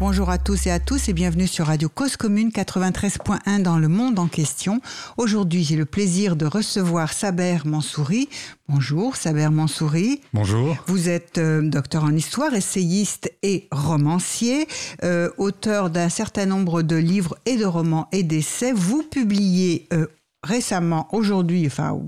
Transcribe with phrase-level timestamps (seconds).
[0.00, 3.86] Bonjour à tous et à tous et bienvenue sur Radio Cause Commune 93.1 dans le
[3.86, 4.80] monde en question.
[5.18, 8.30] Aujourd'hui, j'ai le plaisir de recevoir Saber Mansouri.
[8.66, 10.22] Bonjour Saber Mansouri.
[10.32, 10.74] Bonjour.
[10.86, 14.66] Vous êtes euh, docteur en histoire, essayiste et romancier,
[15.04, 18.72] euh, auteur d'un certain nombre de livres et de romans et d'essais.
[18.72, 20.06] Vous publiez euh,
[20.42, 21.98] récemment, aujourd'hui, enfin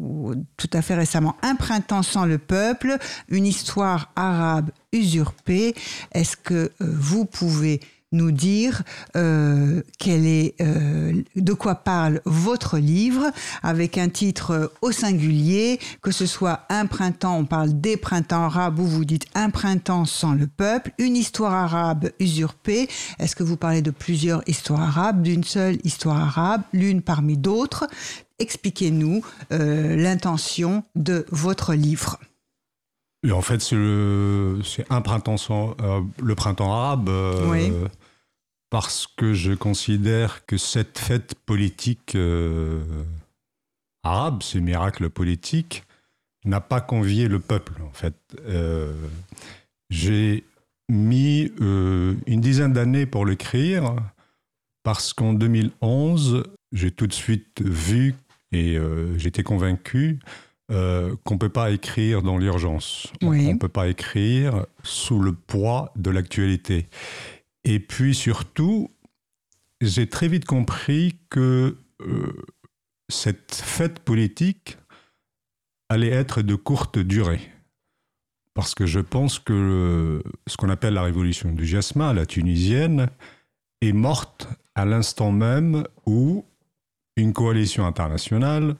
[0.56, 2.96] tout à fait récemment, Un printemps sans le peuple,
[3.28, 5.74] une histoire arabe usurpée.
[6.12, 7.80] Est-ce que euh, vous pouvez
[8.12, 8.82] nous dire
[9.16, 13.30] euh, quel est, euh, de quoi parle votre livre,
[13.62, 18.78] avec un titre au singulier, que ce soit un printemps, on parle des printemps arabes,
[18.78, 22.88] ou vous dites un printemps sans le peuple, une histoire arabe usurpée.
[23.18, 27.86] Est-ce que vous parlez de plusieurs histoires arabes, d'une seule histoire arabe, l'une parmi d'autres?
[28.38, 32.18] Expliquez-nous l'intention de votre livre.
[33.30, 37.86] En fait, c'est un printemps sans, euh, le printemps arabe, euh,
[38.72, 42.82] parce que je considère que cette fête politique euh,
[44.02, 45.84] arabe, ce miracle politique,
[46.46, 47.74] n'a pas convié le peuple.
[47.82, 48.14] En fait,
[49.90, 50.42] j'ai
[50.88, 53.94] mis une dizaine d'années pour l'écrire,
[54.82, 58.14] parce qu'en 2011, j'ai tout de suite vu
[58.52, 58.78] et
[59.18, 60.18] j'étais convaincu
[60.72, 63.08] euh, qu'on ne peut pas écrire dans l'urgence.
[63.20, 66.86] On ne peut pas écrire sous le poids de l'actualité.
[67.64, 68.90] Et puis surtout,
[69.80, 72.32] j'ai très vite compris que euh,
[73.08, 74.78] cette fête politique
[75.88, 77.40] allait être de courte durée.
[78.54, 83.08] Parce que je pense que ce qu'on appelle la révolution du jasmin, la tunisienne,
[83.80, 86.44] est morte à l'instant même où
[87.16, 88.76] une coalition internationale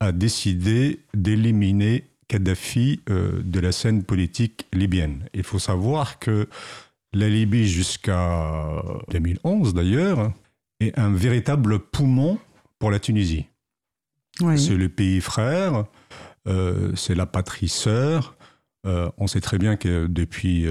[0.00, 5.28] a décidé d'éliminer Kadhafi euh, de la scène politique libyenne.
[5.32, 6.48] Il faut savoir que
[7.16, 10.32] la Libye, jusqu'à 2011 d'ailleurs,
[10.80, 12.38] est un véritable poumon
[12.78, 13.46] pour la Tunisie.
[14.56, 15.86] C'est le pays frère,
[16.46, 18.36] euh, c'est la patrie sœur.
[18.86, 20.66] Euh, on sait très bien que depuis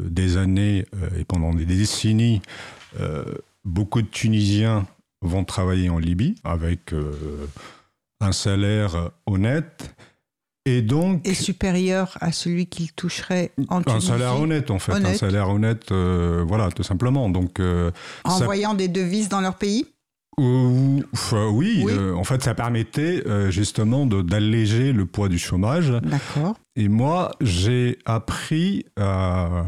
[0.00, 0.86] des années
[1.18, 2.40] et pendant des décennies,
[3.64, 4.86] beaucoup de Tunisiens
[5.20, 6.94] vont travailler en Libye avec
[8.20, 9.94] un salaire honnête
[10.64, 14.06] et donc et supérieur à celui qu'il toucherait en Tunisie.
[14.06, 17.28] Un salaire honnête en fait, un salaire honnête, euh, voilà, tout simplement.
[17.28, 17.90] Donc euh,
[18.24, 19.86] en voyant des devises dans leur pays?
[20.40, 21.00] Euh,
[21.52, 21.86] oui,
[22.16, 25.92] en fait, ça permettait justement d'alléger le poids du chômage.
[26.02, 26.56] D'accord.
[26.74, 29.62] Et moi, j'ai appris à,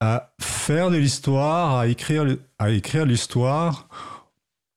[0.00, 2.26] à faire de l'histoire, à écrire,
[2.58, 3.88] à écrire l'histoire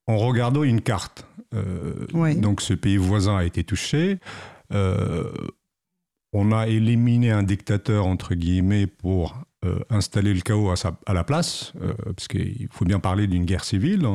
[0.08, 1.26] en regardant une carte.
[1.54, 4.20] Euh, donc ce pays voisin a été touché.
[4.74, 5.32] Euh,
[6.34, 11.14] on a éliminé un dictateur, entre guillemets, pour euh, installer le chaos à, sa, à
[11.14, 11.74] la place,
[12.04, 14.08] parce qu'il faut bien parler d'une guerre civile.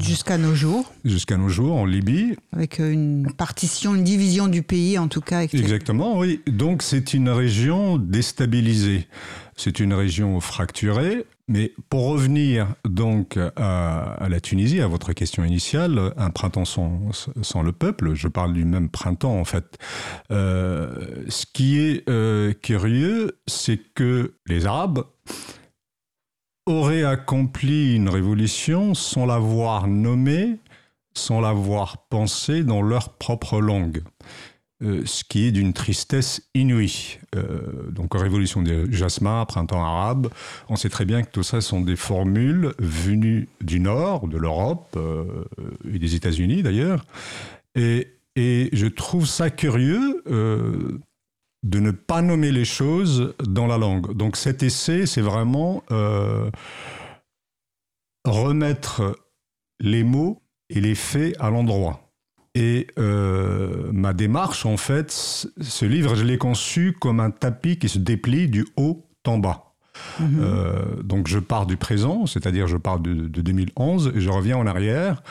[0.00, 0.92] Jusqu'à nos jours.
[1.04, 2.34] Jusqu'à nos jours, en Libye.
[2.52, 5.42] Avec une partition, une division du pays, en tout cas.
[5.42, 6.42] Exactement, oui.
[6.48, 9.06] Donc c'est une région déstabilisée.
[9.56, 11.24] C'est une région fracturée.
[11.50, 17.72] Mais pour revenir donc à, la Tunisie, à votre question initiale, un printemps sans, le
[17.72, 19.76] peuple, je parle du même printemps en fait.
[20.30, 25.04] Euh, ce qui est euh, curieux, c'est que les Arabes
[26.66, 30.60] auraient accompli une révolution sans l'avoir nommée,
[31.14, 34.04] sans l'avoir pensée dans leur propre langue.
[34.82, 37.18] Euh, ce qui est d'une tristesse inouïe.
[37.36, 40.30] Euh, donc révolution des jasmins, printemps arabe,
[40.70, 44.94] on sait très bien que tout ça sont des formules venues du Nord, de l'Europe
[44.96, 45.44] euh,
[45.92, 47.04] et des États-Unis d'ailleurs.
[47.74, 54.16] Et, et, je trouve ça curieux de ne pas nommer les choses dans la langue.
[54.16, 55.82] Donc cet essai, c'est vraiment
[58.24, 59.14] remettre
[59.78, 60.40] les mots
[60.70, 62.09] et les faits à l'endroit.
[62.54, 67.88] Et euh, ma démarche, en fait, ce livre, je l'ai conçu comme un tapis qui
[67.88, 69.74] se déplie du haut en bas.
[70.18, 70.38] Mhm.
[70.40, 74.66] Euh, donc je pars du présent, c'est-à-dire je pars de, 2011 et je reviens en
[74.66, 75.22] arrière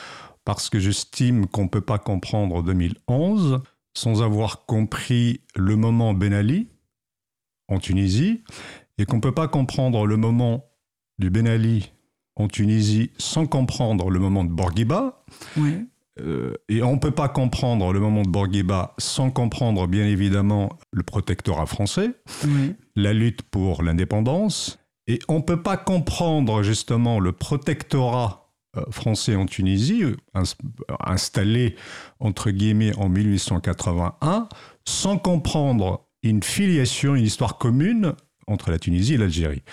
[0.45, 3.61] parce que j'estime qu'on ne peut pas comprendre 2011
[3.93, 6.69] sans avoir compris le moment Ben Ali
[7.67, 8.43] en Tunisie
[8.97, 10.65] et qu'on ne peut pas comprendre le moment
[11.17, 11.91] du Ben Ali
[12.35, 15.23] en Tunisie sans comprendre le moment de Bourguiba.
[15.57, 15.87] Oui.
[16.19, 20.69] Euh, et on ne peut pas comprendre le moment de Bourguiba sans comprendre bien évidemment
[20.91, 22.11] le protectorat français,
[22.95, 24.79] la lutte pour l'indépendance.
[25.07, 28.49] Et on ne peut pas comprendre justement le protectorat
[28.91, 30.03] français en Tunisie,
[30.99, 31.75] installé
[32.19, 34.47] entre guillemets en 1881,
[34.85, 38.13] sans comprendre une filiation, une histoire commune
[38.47, 39.63] entre la Tunisie et l'Algérie.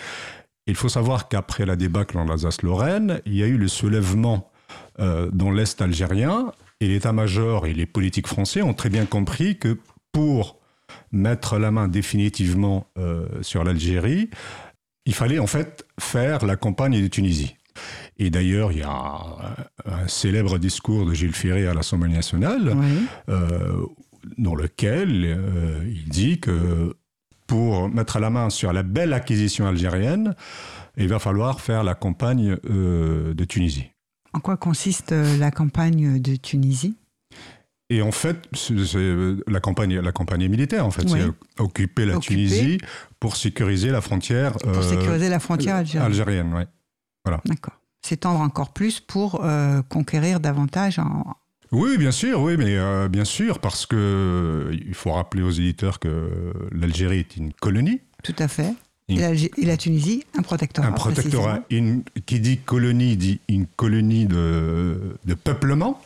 [0.65, 4.51] Il faut savoir qu'après la débâcle en Alsace-Lorraine, il y a eu le soulèvement
[4.99, 9.77] euh, dans l'Est algérien et l'état-major et les politiques français ont très bien compris que
[10.11, 10.59] pour
[11.11, 14.29] mettre la main définitivement euh, sur l'Algérie,
[15.05, 17.55] il fallait en fait faire la campagne de Tunisie.
[18.17, 18.89] Et d'ailleurs, il y a
[19.85, 22.75] un, célèbre discours de Gilles Ferré à l'Assemblée nationale,
[23.29, 23.85] euh,
[24.37, 25.39] dans lequel
[25.85, 26.95] il dit que
[27.45, 30.35] pour mettre la main sur la belle acquisition algérienne,
[30.97, 33.91] il va falloir faire la campagne euh, de Tunisie.
[34.37, 36.95] En quoi consiste euh, la campagne de Tunisie?
[37.89, 38.75] Et en fait, c'est
[39.47, 41.25] la campagne, la campagne militaire, en fait, c'est
[41.57, 42.77] occuper la Tunisie
[43.19, 44.53] pour sécuriser la frontière.
[44.53, 46.05] Pour euh, sécuriser la frontière algérienne.
[46.05, 46.63] Algérienne, oui.
[47.25, 47.41] Voilà.
[47.45, 47.79] D'accord.
[48.05, 49.43] S'étendre encore plus pour
[49.89, 51.23] conquérir davantage en,
[51.71, 55.99] oui, bien sûr, oui, mais euh, bien sûr, parce que il faut rappeler aux éditeurs
[55.99, 58.01] que l'Algérie est une colonie.
[58.23, 58.73] Tout à fait.
[59.09, 60.87] Et, la, Tunisie, un protectorat.
[60.87, 61.61] Un protectorat.
[62.25, 66.01] qui dit colonie dit une colonie de, peuplement.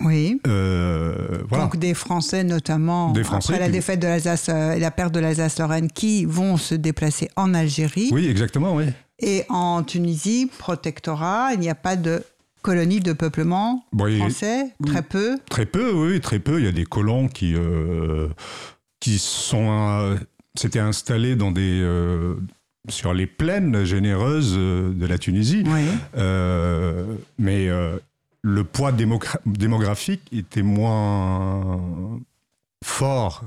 [0.00, 0.40] Oui.
[0.48, 1.64] Euh, voilà.
[1.64, 5.14] Donc des Français notamment, des Français après la défaite de l'Alsace euh, et la perte
[5.14, 8.10] de l'Alsace-Lorraine, qui vont se déplacer en Algérie.
[8.10, 8.86] Oui, exactement, oui.
[9.20, 12.24] Et en Tunisie, protectorat, il n'y a pas de
[12.62, 16.58] colonies de peuplement français Très peu Très peu, oui, très peu.
[16.58, 18.26] Il y a des colons qui, euh,
[18.98, 20.18] qui sont,
[20.62, 22.36] euh, dans des, euh,
[22.88, 25.64] sur les plaines généreuses de la Tunisie.
[27.38, 27.68] mais
[28.46, 28.92] le poids
[29.46, 32.20] démographique était moins
[32.84, 33.44] fort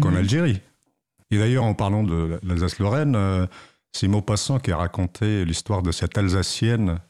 [0.00, 0.16] qu'en mhm.
[0.16, 0.60] Algérie.
[1.30, 3.48] Et d'ailleurs, en parlant de l'Alsace-Lorraine,
[3.92, 7.00] c'est Maupassant qui a raconté l'histoire de cette Alsacienne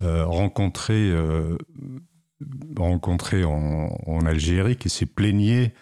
[0.00, 1.58] euh, rencontré, euh,
[2.76, 5.72] rencontré en, Algérie qui s'est plaigné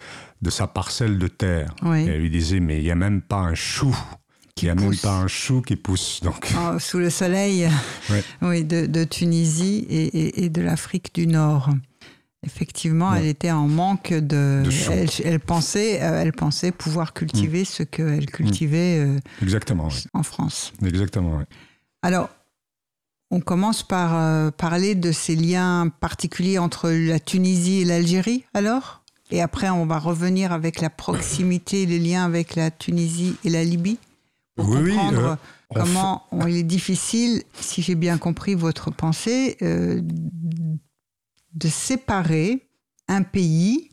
[0.41, 1.73] de sa parcelle de terre.
[1.85, 3.95] Et elle lui disait, mais il n'y a même pas un chou.
[4.61, 6.19] Il n'y a même pas un chou qui pousse.
[6.23, 6.51] Donc.
[6.57, 7.69] Oh, sous le soleil
[8.41, 11.69] oui, de, Tunisie et, de l'Afrique du Nord.
[12.45, 14.63] Effectivement, elle était en manque de.
[15.23, 17.65] elle, pensait, euh, elle pensait pouvoir cultiver mm.
[17.65, 19.07] ce qu'elle cultivait
[19.41, 20.71] Exactement, en France.
[20.83, 21.43] Exactement, oui.
[22.03, 22.29] Alors,
[23.31, 29.03] on commence par euh, parler de ces liens particuliers entre la Tunisie et l'Algérie, alors?
[29.31, 33.63] Et après, on va revenir avec la proximité, les liens avec la Tunisie et la
[33.63, 33.97] Libye
[34.55, 35.37] pour comprendre
[35.75, 40.01] euh, comment il est difficile, si j'ai bien compris votre pensée, euh,
[41.53, 42.67] de séparer
[43.07, 43.89] un pays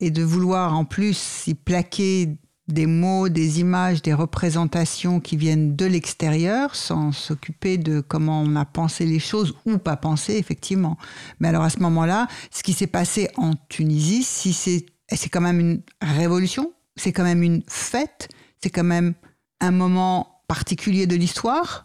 [0.00, 2.36] et de vouloir en plus s'y plaquer
[2.68, 8.56] des mots, des images, des représentations qui viennent de l'extérieur, sans s'occuper de comment on
[8.56, 10.96] a pensé les choses ou pas pensé, effectivement.
[11.40, 15.42] Mais alors à ce moment-là, ce qui s'est passé en Tunisie, si c'est, c'est quand
[15.42, 18.28] même une révolution, c'est quand même une fête,
[18.62, 19.14] c'est quand même
[19.60, 21.84] un moment particulier de l'histoire,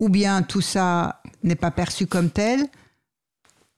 [0.00, 2.66] ou bien tout ça n'est pas perçu comme tel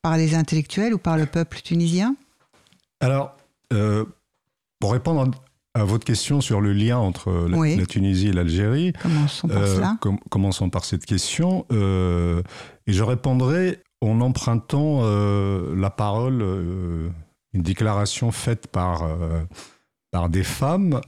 [0.02, 2.16] par les intellectuels ou par le peuple tunisien?
[3.00, 3.36] Alors,
[3.72, 4.04] euh,
[4.80, 5.30] pour répondre
[5.74, 9.98] à votre question sur le lien entre la, Tunisie et l'Algérie, commençons par euh, cela.
[10.30, 11.66] commençons par cette question.
[11.72, 12.42] Euh,
[12.86, 16.42] et je répondrai en empruntant euh, la parole,
[17.54, 19.08] une déclaration faite par,
[20.10, 21.00] par des femmes.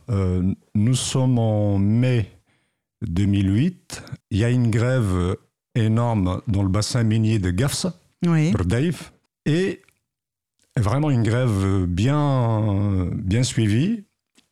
[0.74, 2.30] nous sommes en mai
[3.02, 4.02] 2008.
[4.30, 5.36] Il y a une grève
[5.74, 7.94] énorme dans le bassin minier de Gafsa,
[8.26, 8.52] oui.
[9.44, 9.82] et
[10.78, 14.04] vraiment une grève bien, bien suivie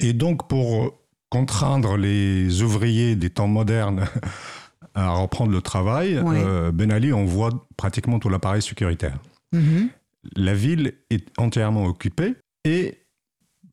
[0.03, 0.99] et donc, pour
[1.31, 4.05] contraindre les ouvriers des temps modernes
[4.95, 9.19] à reprendre le travail, euh, Ben Ali envoie pratiquement tout l'appareil sécuritaire.
[9.53, 9.89] Mhm.
[10.37, 12.99] La ville est entièrement occupée et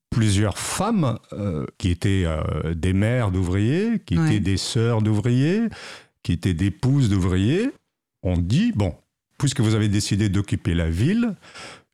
[0.09, 5.67] plusieurs femmes euh, qui étaient euh, des mères d'ouvriers, qui étaient des sœurs d'ouvriers,
[6.24, 7.71] qui étaient des épouses d'ouvriers,
[8.24, 8.95] ont dit, bon,
[9.38, 11.36] puisque vous avez décidé d'occuper la ville,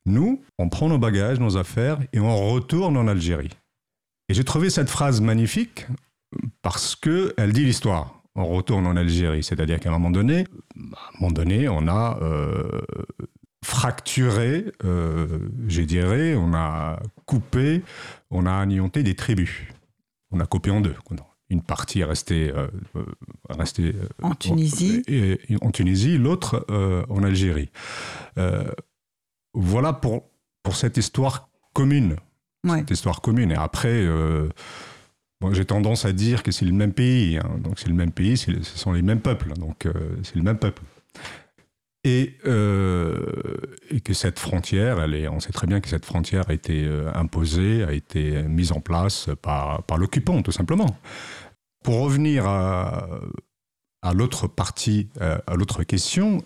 [0.06, 3.51] nous, on prend nos bagages, nos affaires et on retourne en Algérie.
[4.29, 5.86] Et j'ai trouvé cette phrase magnifique
[6.62, 8.22] parce qu'elle dit l'histoire.
[8.36, 12.20] On retourne en Algérie, c'est-à-dire qu'à un moment donné, à un moment donné, on a
[12.22, 12.82] euh,
[13.63, 17.82] fracturé, euh, je dirais, on a coupé,
[18.32, 19.62] on a anéanté des tribus.
[20.32, 20.96] On a coupé en deux.
[21.50, 22.67] Une partie est restée, euh,
[23.50, 26.65] restée en Tunisie, et, en Tunisie, l'autre
[27.08, 27.70] en Algérie.
[29.53, 30.29] voilà pour,
[30.62, 32.17] pour cette histoire commune
[32.67, 33.51] cette histoire commune.
[33.51, 34.50] Et après, euh,
[35.51, 37.38] j'ai tendance à dire que c'est le même pays.
[37.38, 37.60] Hein.
[37.60, 39.53] Donc c'est le même pays, ce sont les mêmes peuples.
[39.53, 39.91] Donc euh,
[40.24, 40.81] c'est le même peuple.
[42.03, 46.53] Et, et, que cette frontière, elle est, on sait très bien que cette frontière a
[46.53, 51.00] été imposée, a été mise en place par, par l'occupant, tout simplement.
[51.84, 56.43] Pour revenir à l'autre partie, à l'autre question,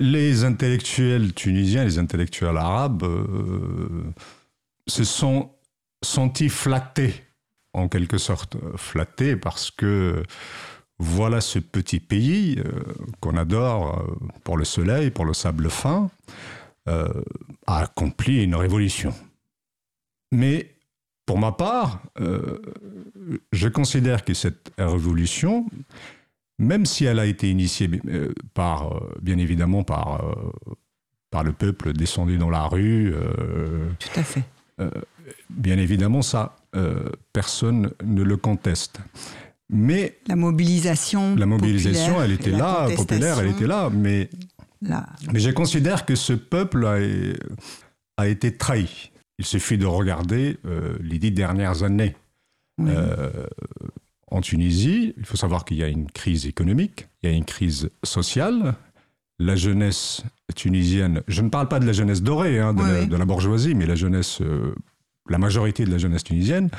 [0.00, 3.04] les intellectuels tunisiens, les intellectuels arabes
[4.88, 5.50] se sont
[6.02, 7.14] sentis flattés,
[7.72, 10.22] en quelque sorte, flattés parce que
[10.98, 12.82] voilà ce petit pays euh,
[13.20, 16.10] qu'on adore euh, pour le soleil, pour le sable fin,
[16.88, 17.08] euh,
[17.66, 19.14] a accompli une révolution.
[20.32, 20.74] Mais
[21.24, 22.02] pour ma part,
[23.52, 25.66] je considère que cette révolution,
[26.58, 27.90] même si elle a été initiée
[28.54, 30.22] par, bien évidemment par,
[31.30, 33.12] par le peuple descendu dans la rue.
[33.98, 34.44] Tout à fait
[34.80, 34.90] euh,
[35.50, 39.00] bien évidemment, ça, euh, personne ne le conteste.
[39.70, 44.30] Mais la mobilisation, la mobilisation, elle était là, populaire, elle était là, mais
[44.80, 46.98] mais je considère que ce peuple a,
[48.16, 49.10] a été trahi.
[49.38, 52.14] Il suffit de regarder euh, les dix dernières années.
[54.30, 57.44] en Tunisie, il faut savoir qu'il y a une crise économique, il y a une
[57.44, 58.74] crise sociale.
[59.38, 60.22] La jeunesse
[60.54, 63.94] tunisienne, je ne parle pas de la jeunesse dorée, hein, de, la, bourgeoisie, mais la
[63.94, 64.74] jeunesse, euh,
[65.28, 66.70] la majorité de la jeunesse tunisienne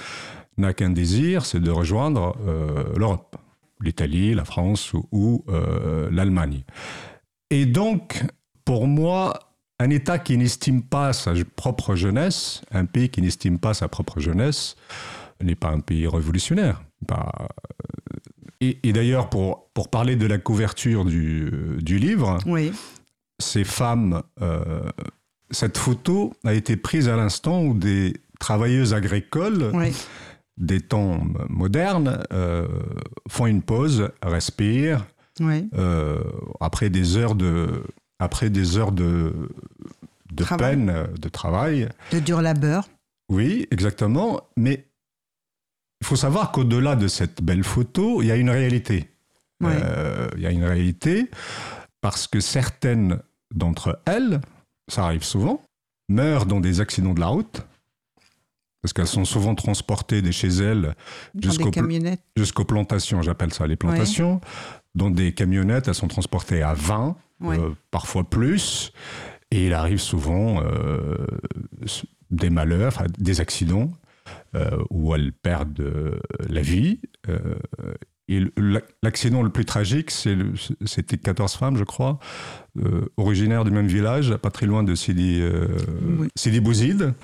[0.57, 3.37] n'a qu'un désir, c'est de rejoindre euh, l'Europe,
[3.81, 6.63] l'Italie, la France ou, euh, l'Allemagne.
[7.49, 8.23] Et donc,
[8.65, 9.39] pour moi,
[9.79, 14.19] un État qui n'estime pas sa propre jeunesse, un pays qui n'estime pas sa propre
[14.19, 14.75] jeunesse,
[15.41, 16.83] n'est pas un pays révolutionnaire.
[18.59, 21.49] Et, d'ailleurs, pour, pour parler de la couverture du,
[21.79, 22.73] du livre, oui
[23.39, 24.81] ces femmes, euh,
[25.49, 29.71] cette photo a été prise à l'instant où des travailleuses agricoles
[30.57, 32.67] des temps modernes euh,
[33.29, 35.07] font une pause, respirent,
[35.41, 36.21] euh,
[36.59, 37.83] après des heures de,
[38.19, 39.33] après des heures de,
[40.33, 41.87] de peine, de travail.
[42.11, 42.89] De dur labeur.
[43.29, 44.41] Oui, exactement.
[44.57, 44.85] Mais
[46.01, 49.09] il faut savoir qu'au-delà de cette belle photo, il y a une réalité.
[49.61, 51.29] il y a une réalité
[52.01, 53.21] parce que certaines
[53.53, 54.41] d'entre elles,
[54.87, 55.61] ça arrive souvent,
[56.09, 57.65] meurent dans des accidents de la route,
[58.81, 60.95] parce qu'elles sont souvent transportées de chez elles
[62.35, 64.39] jusqu'aux plantations, j'appelle ça les plantations.
[64.95, 68.91] Dans des camionnettes, elles sont transportées à 20, euh, parfois plus,
[69.51, 71.25] et il arrive souvent euh,
[72.31, 73.91] des malheurs, des accidents,
[74.55, 76.99] euh, où elles perdent la vie.
[78.29, 78.43] Et
[79.01, 82.19] l'accident le plus tragique, c'était 14 femmes, je crois,
[82.77, 85.67] euh, originaires du même village, pas très loin de Sidi, euh,
[86.35, 87.15] Sidi Bouzid.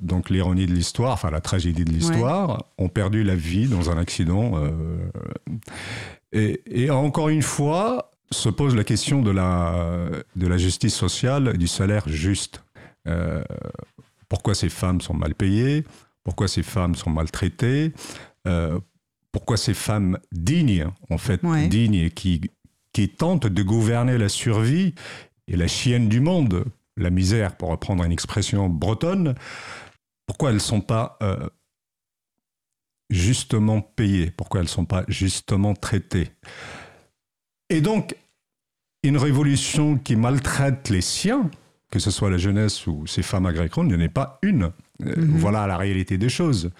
[0.00, 3.96] Donc l'ironie de l'histoire, enfin la tragédie de l'histoire, ont perdu la vie dans un
[3.96, 4.52] accident.
[4.56, 11.56] Euh, et, encore une fois, se pose la question de la, de la justice sociale,
[11.56, 12.62] du salaire juste.
[14.28, 15.84] pourquoi ces femmes sont mal payées?
[16.22, 17.94] Pourquoi ces femmes sont maltraitées?
[19.32, 22.50] Pourquoi ces femmes dignes, en fait, dignes, qui,
[22.92, 24.94] qui tentent de gouverner la survie
[25.46, 26.64] et la chienne du monde,
[26.96, 29.34] la misère, pour reprendre une expression bretonne,
[30.26, 31.48] pourquoi elles ne sont pas euh,
[33.08, 34.30] justement payées?
[34.30, 36.30] Pourquoi elles ne sont pas justement traitées?
[37.68, 38.16] Et donc,
[39.02, 41.50] une révolution qui maltraite les siens,
[41.90, 44.72] que ce soit la jeunesse ou ces femmes agricoles, il n'y en a pas une.
[45.02, 45.36] Euh, mhm.
[45.38, 46.70] Voilà la réalité des choses.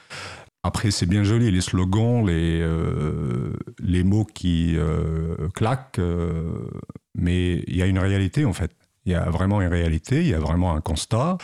[0.63, 6.69] Après, c'est bien joli, les slogans, les, euh, les mots qui euh, claquent, euh,
[7.15, 8.71] mais il y a une réalité en fait.
[9.07, 11.39] Il y a vraiment une réalité, il y a vraiment un constat.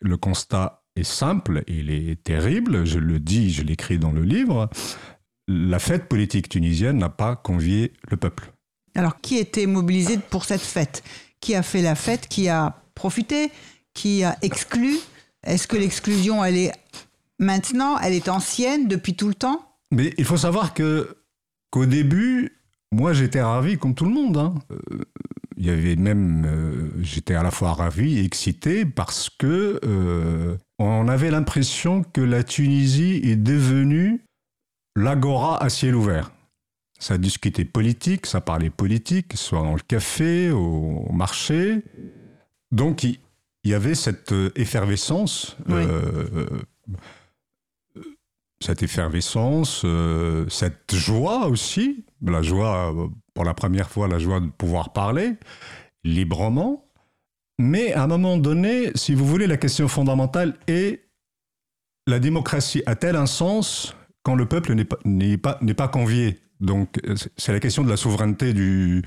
[0.00, 4.70] Le constat est simple, il est terrible, je le dis, je l'écris dans le livre.
[5.48, 8.52] La fête politique tunisienne n'a pas convié le peuple.
[8.94, 11.04] Alors, qui était mobilisé pour cette fête?
[11.40, 12.28] Qui a fait la fête?
[12.28, 13.52] Qui a profité?
[13.92, 14.96] Qui a exclu?
[15.44, 16.72] Est-ce que l'exclusion, elle est
[17.38, 21.16] Maintenant, elle est ancienne depuis tout le temps Mais il faut savoir que
[21.70, 22.60] qu'au début,
[22.92, 24.36] moi j'étais ravi comme tout le monde.
[24.38, 24.54] Hein.
[24.70, 25.04] Euh,
[25.58, 30.56] il y avait même, euh, j'étais à la fois ravi et excité parce que euh,
[30.78, 34.22] on avait l'impression que la Tunisie est devenue
[34.96, 36.30] l'agora à ciel ouvert.
[36.98, 41.82] Ça discutait politique, ça parlait politique, soit dans le café, au, marché.
[42.72, 43.18] Donc il
[43.64, 45.56] y, avait cette effervescence
[48.64, 52.94] cette effervescence, euh, cette joie aussi, la joie,
[53.34, 55.34] pour la première fois, la joie de pouvoir parler
[56.04, 56.84] librement.
[57.58, 61.06] Mais à un moment donné, si vous voulez, la question fondamentale est
[62.06, 66.40] la démocratie a-t-elle un sens quand le peuple n'est pas, pas, pas convié?
[66.60, 66.96] Donc,
[67.36, 69.02] c'est la question de la souveraineté du,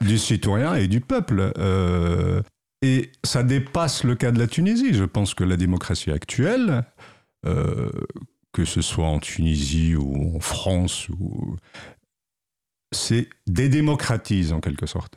[0.00, 1.52] du, citoyen et du peuple.
[1.56, 2.42] Euh,
[2.82, 4.92] et ça dépasse le cas de la Tunisie.
[4.92, 6.84] Je pense que la démocratie actuelle,
[7.46, 7.90] euh,
[8.54, 11.56] que ce soit en Tunisie ou en France, ou...
[12.92, 15.16] c'est dédémocratise en quelque sorte.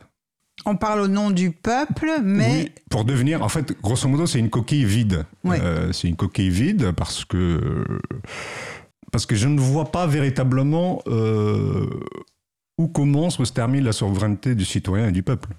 [0.65, 2.63] On parle au nom du peuple, mais...
[2.63, 5.25] Oui, pour devenir, en fait, grosso modo, c'est une coquille vide.
[5.46, 7.86] Euh, c'est une coquille vide parce que,
[9.12, 11.88] parce que je ne vois pas véritablement euh,
[12.79, 15.50] où commence ou se termine la souveraineté du citoyen et du peuple.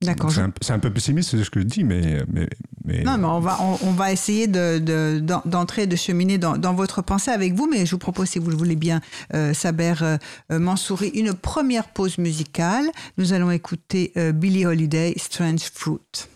[0.00, 0.30] D'accord.
[0.30, 2.22] C'est un, peu pessimiste, ce que je dis, mais.
[2.32, 2.48] mais,
[2.84, 3.02] mais...
[3.02, 7.32] Non, mais on va, on, va essayer d'entrer, de, de, cheminer dans, dans, votre pensée
[7.32, 9.00] avec vous, mais je vous propose, si vous le voulez bien,
[9.34, 10.18] euh, Saber euh,
[10.50, 12.86] Mansouri, une première pause musicale.
[13.16, 16.28] Nous allons écouter euh, Billie Holiday, Strange Fruit.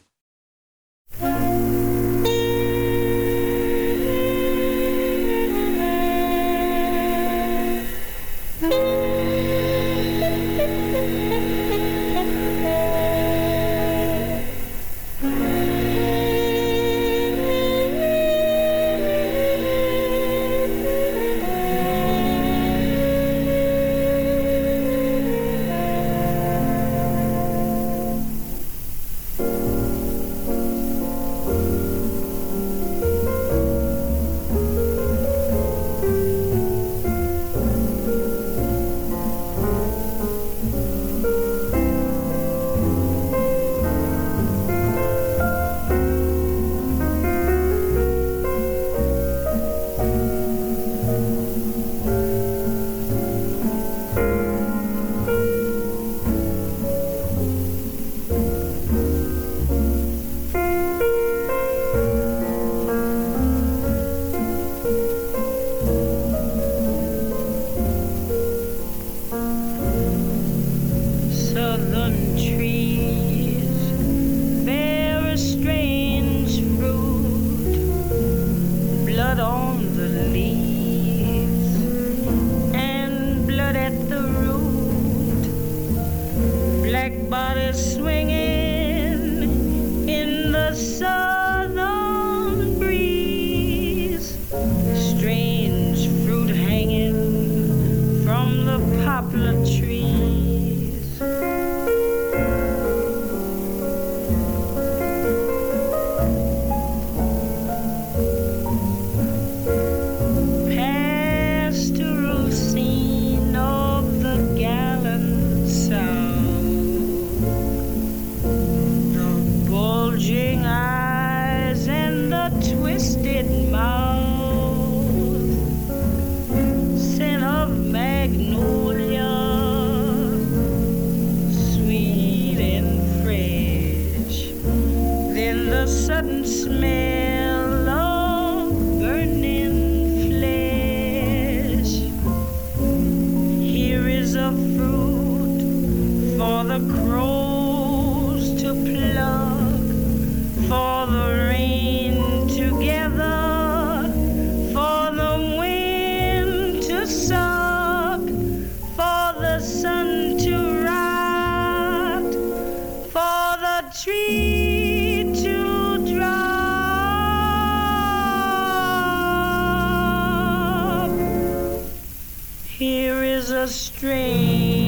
[173.42, 174.81] is a strange.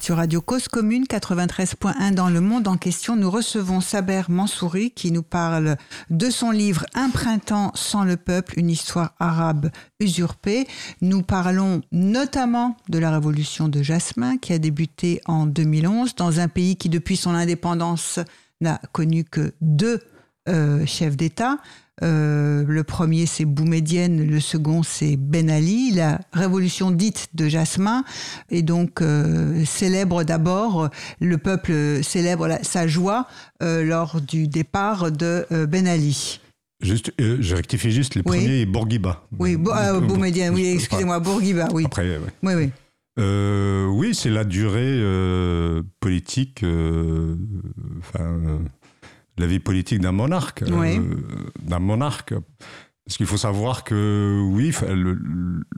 [0.00, 3.16] Sur Radio Cause Commune 93.1 dans le monde en question.
[3.16, 5.76] Nous recevons Saber Mansouri qui nous parle
[6.08, 10.66] de son livre Un printemps sans le peuple, une histoire arabe usurpée.
[11.00, 16.48] Nous parlons notamment de la révolution de Jasmin qui a débuté en 2011 dans un
[16.48, 18.20] pays qui depuis son indépendance
[18.60, 20.00] n'a connu que deux
[20.48, 21.58] euh, chefs d'État,
[22.02, 25.92] euh, le premier, c'est Boumedienne, le second, c'est Ben Ali.
[25.92, 28.04] La révolution dite de Jasmin
[28.50, 30.88] et donc euh, célèbre d'abord,
[31.20, 33.26] le peuple célèbre sa joie
[33.62, 36.40] euh, lors du départ de Ben Ali.
[36.80, 39.24] Juste, je rectifie juste, le premier est Bourguiba.
[39.38, 41.84] Oui, Boumedienne, oui, excusez-moi, Bourguiba, oui.
[41.84, 42.70] Après, oui, oui.
[43.18, 45.00] oui, c'est la durée
[46.00, 46.64] politique,
[48.00, 48.40] enfin
[49.38, 50.62] la vie politique d'un monarque.
[50.62, 51.00] Euh,
[51.60, 52.34] d'un monarque.
[53.04, 54.72] Parce qu'il faut savoir que, oui,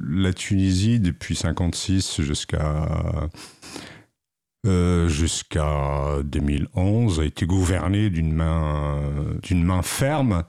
[0.07, 2.87] la Tunisie, depuis 56 jusqu'à
[4.67, 8.99] euh, jusqu'à 2011, a été gouvernée d'une main,
[9.43, 10.45] d'une main ferme.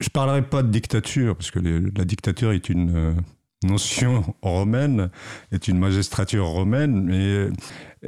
[0.00, 3.14] Je ne parlerai pas de dictature, parce que la dictature est une euh,
[3.62, 5.10] notion romaine,
[5.52, 7.48] est une magistrature romaine, mais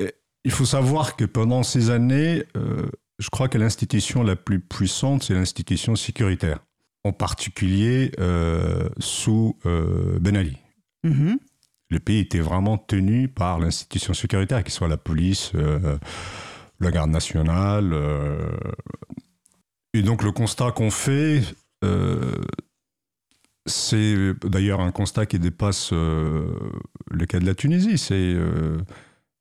[0.01, 0.11] euh,
[0.44, 2.44] il faut savoir que pendant ces années,
[3.19, 6.61] je crois que l'institution la plus puissante, c'est l'institution sécuritaire,
[7.05, 8.13] en particulier
[8.99, 10.57] sous Ben Ali.
[11.05, 11.39] Mm-hmm
[11.91, 15.99] le pays était vraiment tenu par l'institution sécuritaire, qu'il soit la police, euh,
[16.81, 17.93] la garde nationale.
[17.93, 18.51] Euh.
[19.95, 21.43] Et donc le constat qu'on fait,
[21.85, 22.35] euh,
[23.65, 27.99] c'est d'ailleurs un constat qui dépasse le cas de la Tunisie.
[27.99, 28.37] C'est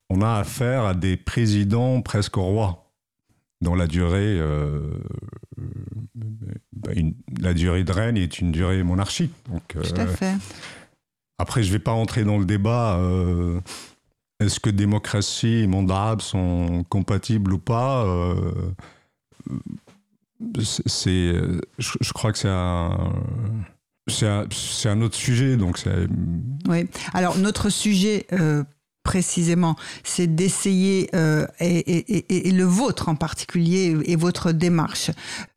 [0.09, 2.86] on a affaire à des présidents presque rois
[3.61, 4.39] dont la durée,
[6.73, 6.91] bah,
[7.39, 9.33] la durée de règne est une durée monarchique.
[9.49, 10.35] Donc, Tout à fait.
[11.39, 12.97] Après, je ne vais pas entrer dans le débat.
[12.97, 13.59] Euh,
[14.39, 18.51] est-ce que démocratie et monde arabe sont compatibles ou pas euh,
[20.63, 21.33] c'est,
[21.79, 23.11] je, crois que c'est un,
[24.07, 25.57] c'est un, autre sujet.
[25.57, 25.79] Donc
[26.67, 26.87] oui.
[27.13, 28.63] Alors, notre sujet euh,
[29.07, 35.11] précisément, c'est d'essayer, euh, et, le vôtre en particulier, et votre démarche.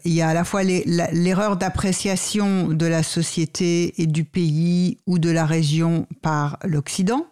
[0.05, 5.19] Il y a à la fois l'erreur d'appréciation de la société et du pays ou
[5.19, 7.27] de la région par l'Occident,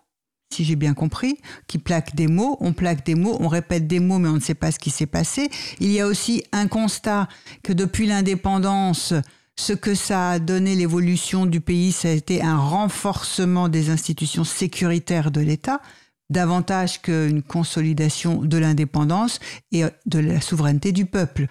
[0.52, 4.00] si j'ai bien compris, qui plaque des mots, on plaque des mots, on répète des
[4.00, 5.48] mots, mais on ne sait pas ce qui s'est passé.
[5.78, 7.28] Il y a aussi un constat
[7.62, 9.14] que depuis l'indépendance,
[9.54, 14.44] ce que ça a donné l'évolution du pays, ça a été un renforcement des institutions
[14.44, 15.81] sécuritaires de l'État
[16.30, 19.40] davantage qu'une consolidation de l'indépendance
[19.72, 21.46] et de la souveraineté du peuple.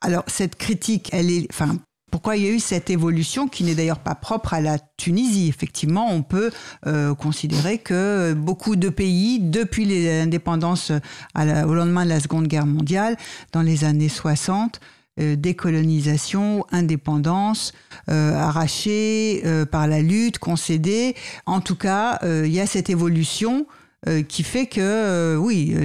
[0.00, 1.76] Alors cette critique, elle est, enfin,
[2.10, 5.48] pourquoi il y a eu cette évolution qui n'est d'ailleurs pas propre à la Tunisie?
[5.48, 6.50] Effectivement, on peut
[6.86, 13.16] euh, considérer que beaucoup de pays, depuis l'indépendance au lendemain de la Seconde Guerre mondiale,
[13.52, 14.80] dans les années 60,
[15.20, 17.72] euh, décolonisation, indépendance,
[18.08, 21.14] euh, arrachée par la lutte, concédée.
[21.46, 23.66] En tout cas, il y a cette évolution
[24.08, 25.76] euh, qui fait que, euh, oui,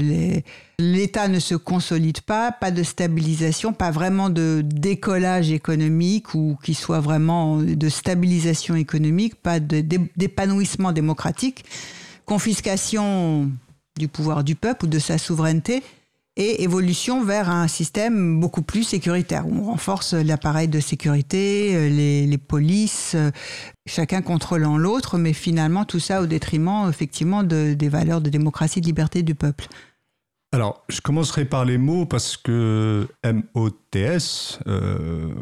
[0.79, 6.75] l'État ne se consolide pas, pas de stabilisation, pas vraiment de décollage économique ou qui
[6.75, 11.65] soit vraiment de stabilisation économique, pas d'épanouissement démocratique,
[12.25, 13.51] confiscation
[13.97, 15.83] du pouvoir du peuple ou de sa souveraineté
[16.37, 21.89] et évolution vers un système beaucoup plus sécuritaire, où on renforce l'appareil de sécurité, euh,
[21.89, 23.31] les, polices, euh,
[23.85, 28.85] chacun contrôlant l'autre, mais finalement tout ça au détriment effectivement des valeurs de démocratie, de
[28.85, 29.67] liberté du peuple.
[30.51, 35.33] Alors, je commencerai par les mots parce que MOTS, euh,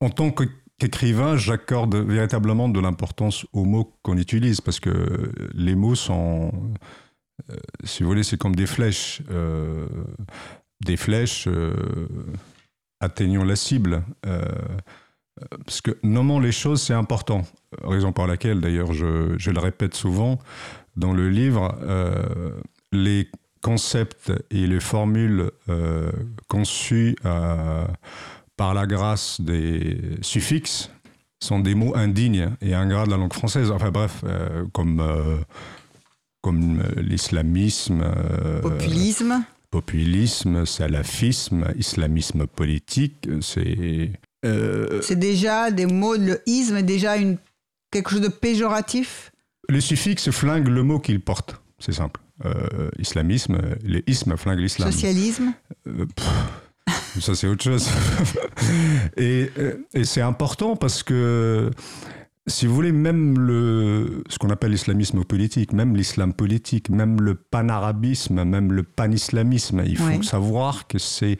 [0.00, 5.94] en tant qu'écrivain, j'accorde véritablement de l'importance aux mots qu'on utilise parce que les mots
[5.94, 6.52] sont
[7.84, 9.22] si vous voulez, c'est comme des flèches.
[9.30, 9.86] Euh,
[10.84, 11.74] des flèches euh,
[13.00, 14.02] atteignant la cible.
[15.64, 17.42] parce que nommant les choses, c'est important.
[17.82, 20.38] Raison par laquelle, d'ailleurs, je, je, le répète souvent
[20.96, 21.76] dans le livre,
[22.92, 23.28] les
[23.60, 25.50] concepts et les formules
[26.48, 30.90] conçus par la grâce des suffixes
[31.40, 33.70] sont des mots indignes et ingrats de la langue française.
[33.70, 34.24] Enfin bref,
[34.72, 35.02] comme
[36.44, 38.02] comme euh, l'islamisme.
[38.04, 39.42] Euh, populisme.
[39.70, 44.10] Populisme, salafisme, islamisme politique, c'est.
[44.44, 47.38] Euh, c'est déjà des mots, le isme est déjà une,
[47.90, 49.32] quelque chose de péjoratif?
[49.70, 52.20] Le suffixe flingue le mot qu'il porte, c'est simple.
[52.98, 54.92] islamisme, le isme flingue l'islam.
[54.92, 55.54] Socialisme
[57.20, 57.88] Ça, c'est autre chose.
[59.16, 59.50] et,
[59.94, 61.70] et c'est important parce que
[62.46, 67.34] si vous voulez, même le, ce qu'on appelle l'islamisme politique, même l'islam politique, même le
[67.34, 71.38] panarabisme, même le panislamisme, il faut savoir que ces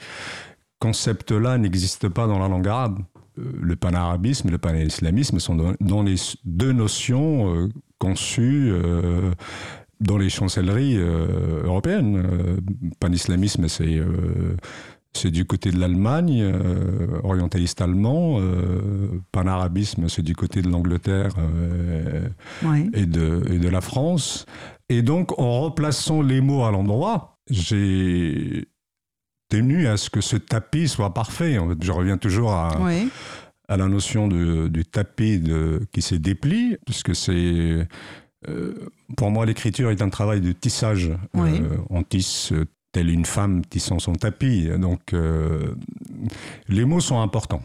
[0.78, 2.98] concepts-là n'existent pas dans la langue arabe.
[3.38, 9.32] Euh, le panarabisme et le panislamisme sont dans, les deux notions euh, conçues euh,
[10.00, 12.60] dans les chancelleries européennes.
[13.00, 14.02] panislamisme, c'est
[15.16, 18.38] c'est du côté de l'Allemagne, euh, orientaliste allemand.
[18.40, 22.28] Euh, panarabisme, c'est du côté de l'Angleterre euh,
[22.92, 24.44] et, de, et de la France.
[24.88, 28.66] Et donc, en replaçant les mots à l'endroit, j'ai
[29.48, 31.58] tenu à ce que ce tapis soit parfait.
[31.80, 32.76] Je reviens toujours à,
[33.68, 37.86] à la notion de, du tapis de, qui s'est déplié, puisque c'est...
[39.16, 41.12] pour moi, l'écriture est un travail de tissage.
[41.34, 42.52] on tisse
[42.94, 44.68] telle une femme tissant son tapis.
[44.78, 45.74] Donc, euh,
[46.68, 47.62] les mots sont importants.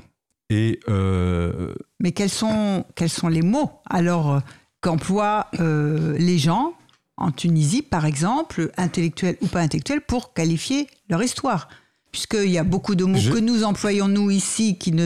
[0.49, 4.41] Et euh, Mais quels sont, quels sont les mots alors
[4.81, 6.73] qu'emploient euh, les gens
[7.17, 11.69] en Tunisie, par exemple, intellectuels ou pas intellectuels, pour qualifier leur histoire?
[12.11, 15.05] Puisqu'il y a beaucoup de mots Je- que nous employons, nous, ici, qui ne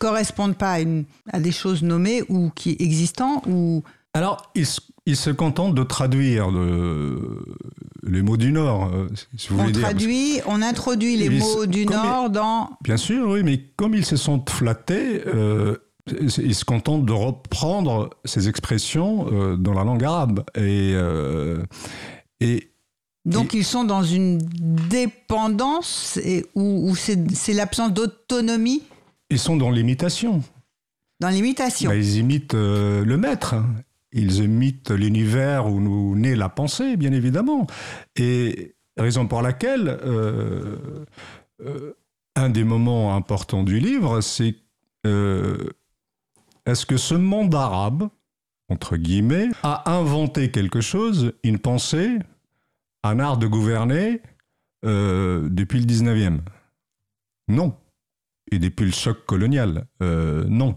[0.00, 3.84] correspondent pas à, une- à des choses nommées ou qui existant, ou...
[4.14, 7.44] alors, ils, se- ils se contentent de traduire le-
[8.02, 9.82] les mots du Nord, euh, si vous On voulez dire.
[9.82, 12.70] traduit, on introduit les mots du Nord dans...
[12.82, 15.76] Bien sûr, oui, mais comme ils se sont flattés, euh,
[16.10, 20.44] ils se contentent de reprendre ces expressions euh, dans la langue arabe.
[20.56, 21.62] Et, euh,
[22.40, 22.72] et
[23.26, 28.82] Donc ils sont dans une dépendance et, où c'est c'est l'absence d'autonomie?
[29.28, 30.42] Ils sont dans l'imitation.
[31.20, 31.90] dans l'imitation.
[31.90, 33.54] Bah, ils imitent euh, le maître.
[34.12, 37.66] Ils imitent l'univers où nous naît la pensée, bien évidemment.
[38.16, 41.04] Et raison pour laquelle euh,
[41.64, 41.94] euh,
[42.36, 44.56] un des moments importants du livre, c'est
[45.06, 45.68] euh,
[46.66, 48.08] est-ce que ce monde arabe,
[48.68, 52.18] entre guillemets, a inventé quelque chose, une pensée,
[53.02, 54.20] un art de gouverner
[54.82, 56.38] depuis le 19e
[57.48, 57.76] Non.
[58.50, 59.86] Et depuis le choc colonial?
[60.00, 60.76] Non.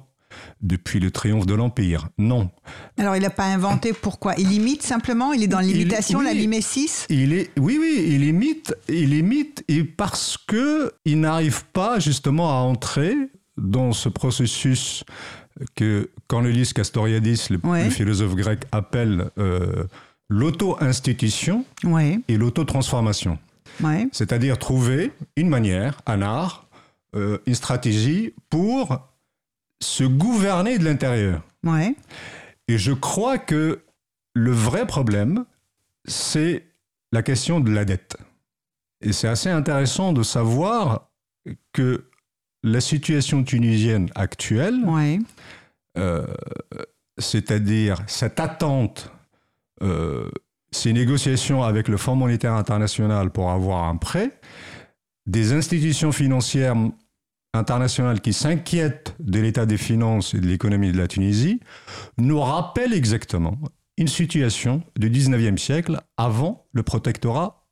[0.61, 2.49] Depuis le triomphe de l'Empire Non.
[2.97, 7.05] Alors il n'a pas inventé pourquoi Il imite simplement, il est dans l'imitation, la mimésis
[7.09, 12.49] Il est, oui, oui, il imite, il imite, et parce que il n'arrive pas justement
[12.49, 13.15] à entrer
[13.57, 15.03] dans ce processus
[15.75, 17.83] que Cornelis Castoriadis, le, Ouais.
[17.85, 19.83] le philosophe grec, appelle euh,
[20.29, 21.65] l'auto-institution
[22.27, 23.37] et l'auto-transformation.
[24.11, 26.67] C'est-à-dire trouver une manière, un art,
[27.15, 28.99] euh, une stratégie pour
[29.83, 31.41] se gouverner de l'intérieur.
[31.63, 31.95] Ouais.
[32.67, 33.81] Et je crois que
[34.33, 35.45] le vrai problème,
[36.05, 36.65] c'est
[37.11, 38.17] la question de la dette.
[39.01, 41.09] Et c'est assez intéressant de savoir
[41.73, 42.05] que
[42.63, 45.19] la situation tunisienne actuelle, Ouais.
[45.97, 46.25] euh,
[47.17, 49.11] c'est-à-dire cette attente,
[49.81, 50.29] euh,
[50.71, 54.39] ces négociations avec le Fonds monétaire international pour avoir un prêt,
[55.25, 56.75] des institutions financières
[57.53, 61.59] internationales qui s'inquiètent de l'état des finances et de l'économie de la Tunisie,
[62.17, 63.57] nous rappellent exactement
[63.97, 67.67] une situation du 19e siècle avant le protectorat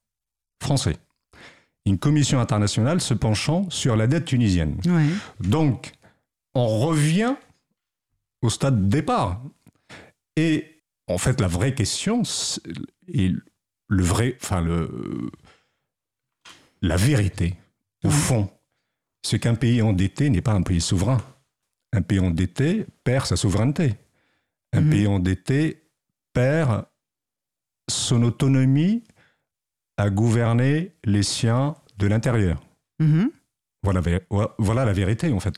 [0.62, 0.98] français.
[1.86, 4.78] Une commission internationale se penchant sur la dette tunisienne.
[5.40, 5.94] Donc,
[6.54, 7.36] on revient
[8.44, 9.42] au stade de départ.
[10.36, 12.22] Et en fait, la vraie question,
[13.08, 13.32] et
[13.88, 15.32] le vrai, enfin, le,
[16.84, 17.56] la vérité,
[18.04, 18.50] au fond,
[19.24, 21.22] c'est qu'un pays endetté n'est pas un pays souverain.
[21.94, 23.96] Un pays endetté perd sa souveraineté.
[24.74, 24.90] Un Mhm.
[24.90, 25.84] pays endetté
[26.34, 26.86] perd
[27.90, 29.04] son autonomie
[29.98, 32.62] à gouverner les siens de l'intérieur.
[33.00, 33.30] Mhm.
[33.84, 35.56] Voilà, la vérité, en fait.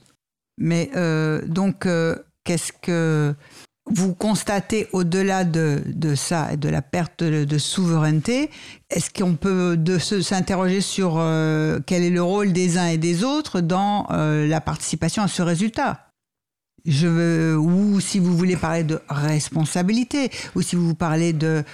[0.58, 3.36] Mais euh, donc, euh, qu'est-ce que
[3.92, 8.50] vous constatez au-delà de, de ça, de la perte de, de souveraineté
[8.90, 9.78] Est-ce qu'on peut
[10.22, 14.62] s'interroger sur euh, quel est le rôle des uns et des autres dans euh, la
[14.62, 16.08] participation à ce résultat?
[16.86, 21.32] Je veux, ou si vous voulez parler de responsabilité, ou si vous parlez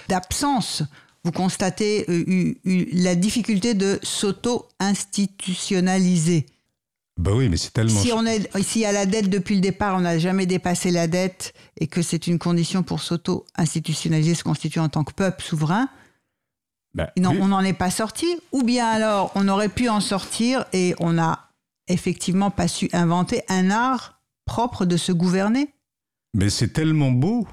[0.08, 0.84] d'absence,
[1.24, 6.45] vous constatez euh, eu- eu- la difficulté de s'auto-institutionnaliser.
[7.19, 7.99] Bah oui, mais c'est tellement.
[7.99, 11.05] Si on est ici à la dette depuis le départ, on n'a jamais dépassé la
[11.08, 15.89] dette et que c'est une condition pour s'auto-institutionnaliser, se constituer en tant que peuple souverain,
[16.93, 17.39] Bah, non, oui.
[17.41, 18.25] on n'en est pas sorti.
[18.53, 21.49] Ou bien alors, on aurait pu en sortir et on n'a
[21.89, 25.73] effectivement pas su inventer un art propre de se gouverner.
[26.34, 27.45] Mais c'est tellement beau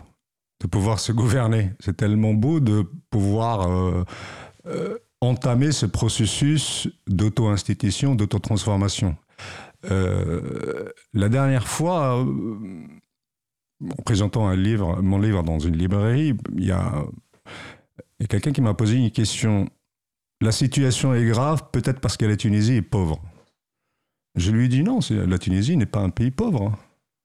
[0.62, 1.72] de pouvoir se gouverner.
[1.80, 4.04] C'est tellement beau de pouvoir euh,
[4.66, 9.16] euh, entamer ce processus d'auto-institution, d'auto-transformation.
[9.84, 12.86] Euh, la dernière fois, euh,
[13.82, 17.04] en présentant un livre, mon livre dans une librairie, il y a,
[18.28, 19.68] quelqu'un qui m'a posé une question.
[20.40, 23.22] La situation est grave, peut-être parce que la Tunisie est pauvre.
[24.34, 26.76] Je lui ai dit non, la Tunisie n'est pas un pays pauvre.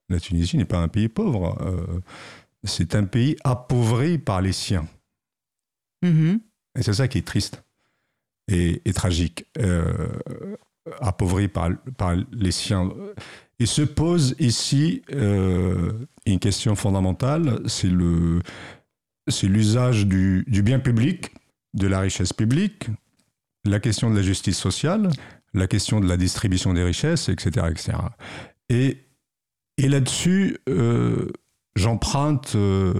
[0.10, 1.58] La Tunisie n'est pas un pays pauvre.
[1.62, 2.00] euh,
[2.64, 4.88] c'est un pays appauvri par les siens.
[6.04, 6.40] Mhm.
[6.78, 7.64] Et c'est ça qui est triste
[8.48, 9.46] et, et tragique.
[9.58, 10.10] Euh,
[11.00, 11.70] appauvri par,
[12.32, 12.90] les siens.
[13.60, 15.92] Il se pose ici euh,
[16.26, 18.42] une question fondamentale, c'est le
[19.28, 21.32] c'est l'usage du, bien public,
[21.74, 22.88] de la richesse publique,
[23.66, 25.10] la question de la justice sociale,
[25.54, 27.68] la question de la distribution des richesses, etc.
[27.70, 27.98] etc.
[28.70, 28.98] Et,
[29.78, 31.30] et là-dessus, euh,
[31.76, 32.94] j'emprunte euh,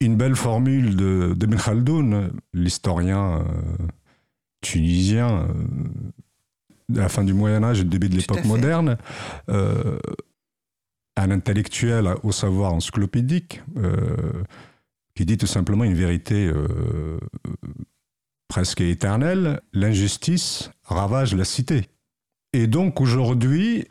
[0.00, 3.86] une belle formule de, Ibn Khaldoun, l'historien euh,
[4.60, 5.48] tunisien.
[6.88, 8.96] De la fin du Moyen Âge et du début de l'époque moderne,
[9.50, 9.98] euh,
[11.16, 14.44] un intellectuel au savoir encyclopédique euh,
[15.14, 17.18] qui dit tout simplement une vérité euh,
[18.48, 21.88] presque éternelle, l'injustice ravage la cité.
[22.52, 23.86] Et donc aujourd'hui,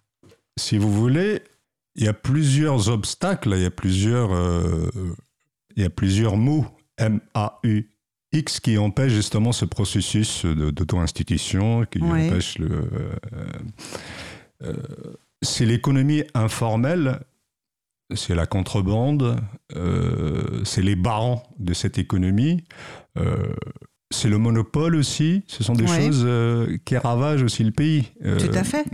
[0.57, 1.43] si vous voulez,
[1.95, 4.31] il y a plusieurs obstacles, il y a plusieurs,
[5.75, 6.65] il y a plusieurs mots
[8.43, 12.69] Qui empêchent justement ce processus d'auto-institution, qui empêche le.
[12.69, 12.87] euh,
[14.63, 14.73] euh,
[15.41, 17.19] c'est l'économie informelle,
[18.15, 19.39] c'est la contrebande,
[19.75, 22.63] euh, c'est les barons de cette économie.
[23.17, 23.53] euh,
[24.09, 26.05] c'est le monopole aussi, ce sont des Ouais.
[26.05, 26.25] choses
[26.85, 28.03] qui ravagent aussi le pays.
[28.23, 28.85] Tout à fait.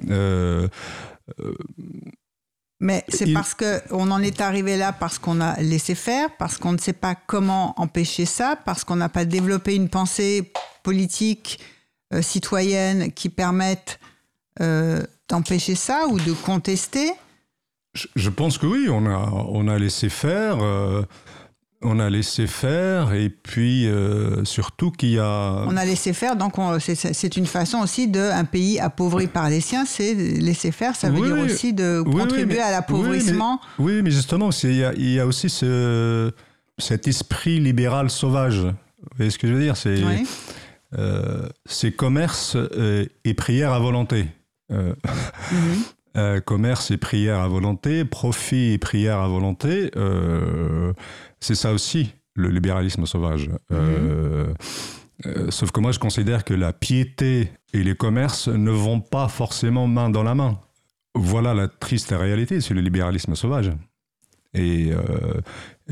[2.84, 6.58] Mais c'est Il- parce qu'on en est arrivé là parce qu'on a laissé faire, parce
[6.58, 10.52] qu'on ne sait pas comment empêcher ça, parce qu'on n'a pas développé une pensée
[10.84, 11.60] politique
[12.13, 14.00] euh, citoyenne qui permette
[14.60, 17.13] euh, d'empêcher ça ou de contester.
[17.93, 19.17] Je, je pense que oui, on a,
[19.50, 20.58] on a laissé faire.
[20.62, 21.04] euh,
[21.84, 25.63] on a laissé faire et puis euh, surtout qu'il y a...
[25.67, 26.96] On a laissé faire, donc on- c'est-
[27.38, 30.96] une façon aussi de un pays appauvri par les siens, c'est laisser faire.
[30.96, 33.60] Ça veut Oui, dire aussi de Oui, oui, contribuer mais- à l'appauvrissement.
[33.80, 36.32] Oui, mais justement, il y a, il y a aussi ce,
[36.78, 38.60] cet esprit libéral sauvage.
[38.60, 39.76] Vous voyez ce que je veux dire?
[39.78, 40.02] C'est
[40.98, 41.50] euh,
[41.98, 44.28] commerce euh, et prière à volonté.
[44.72, 44.93] Euh,
[45.52, 45.84] Mhm.
[46.15, 50.93] Euh, commerce et prière à volonté, profit et prière à volonté, euh,
[51.39, 53.49] c'est ça aussi le libéralisme sauvage.
[53.71, 54.54] Euh,
[55.26, 59.28] euh, sauf que moi, je considère que la piété et les commerces ne vont pas
[59.28, 60.60] forcément main dans la main.
[61.15, 63.71] Voilà la triste réalité, c'est le libéralisme sauvage.
[64.54, 65.41] Et euh,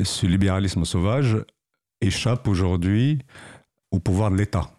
[0.03, 1.37] ce libéralisme sauvage
[1.99, 3.19] échappe aujourd'hui
[3.91, 4.71] au pouvoir de l'État.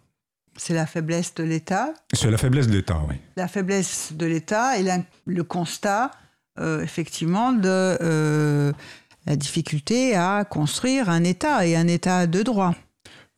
[0.55, 3.15] C'est la faiblesse de l'État, C'est la faiblesse de l'État, oui.
[3.37, 6.11] la faiblesse de l'État et la- le constat,
[6.59, 8.71] euh, effectivement, de euh,
[9.25, 12.75] la difficulté à construire un État et un État de droit.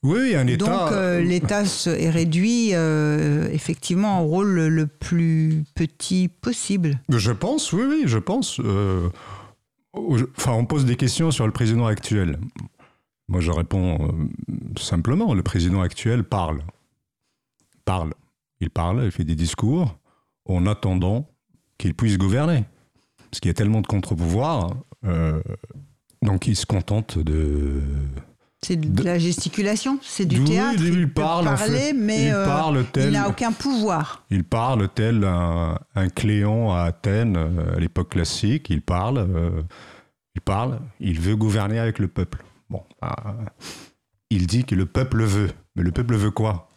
[0.03, 0.65] Oui, un État.
[0.65, 6.99] Donc euh, l'État est réduit euh, effectivement au rôle le, plus petit possible.
[7.09, 8.59] Je pense, oui, oui, je pense.
[8.59, 9.09] euh,
[10.37, 12.37] Enfin, on pose des questions sur le président actuel.
[13.29, 14.13] Moi, je réponds
[14.77, 15.33] simplement.
[15.33, 16.59] Le président actuel parle.
[17.85, 18.13] Parle.
[18.61, 19.97] Il parle, il fait des discours
[20.45, 21.27] en attendant
[21.77, 22.65] qu'il puisse gouverner.
[23.29, 24.75] Parce qu'il y a tellement de contre-pouvoirs.
[25.05, 25.41] euh,
[26.21, 27.81] donc, il se contente de...
[28.65, 30.81] C'est de, De- la gesticulation, c'est du théâtre.
[30.83, 31.93] il parle, en parler, fait.
[31.93, 34.25] mais il euh, parle il n'a aucun pouvoir.
[34.31, 38.71] Il parle tel un, un Cléon à Athènes euh, à l'époque classique.
[38.71, 39.61] Il parle, euh,
[40.33, 42.43] il parle, il veut gouverner avec le peuple.
[42.71, 42.81] Bon,
[44.31, 45.51] il dit que le peuple veut.
[45.75, 46.69] Mais le peuple veut quoi?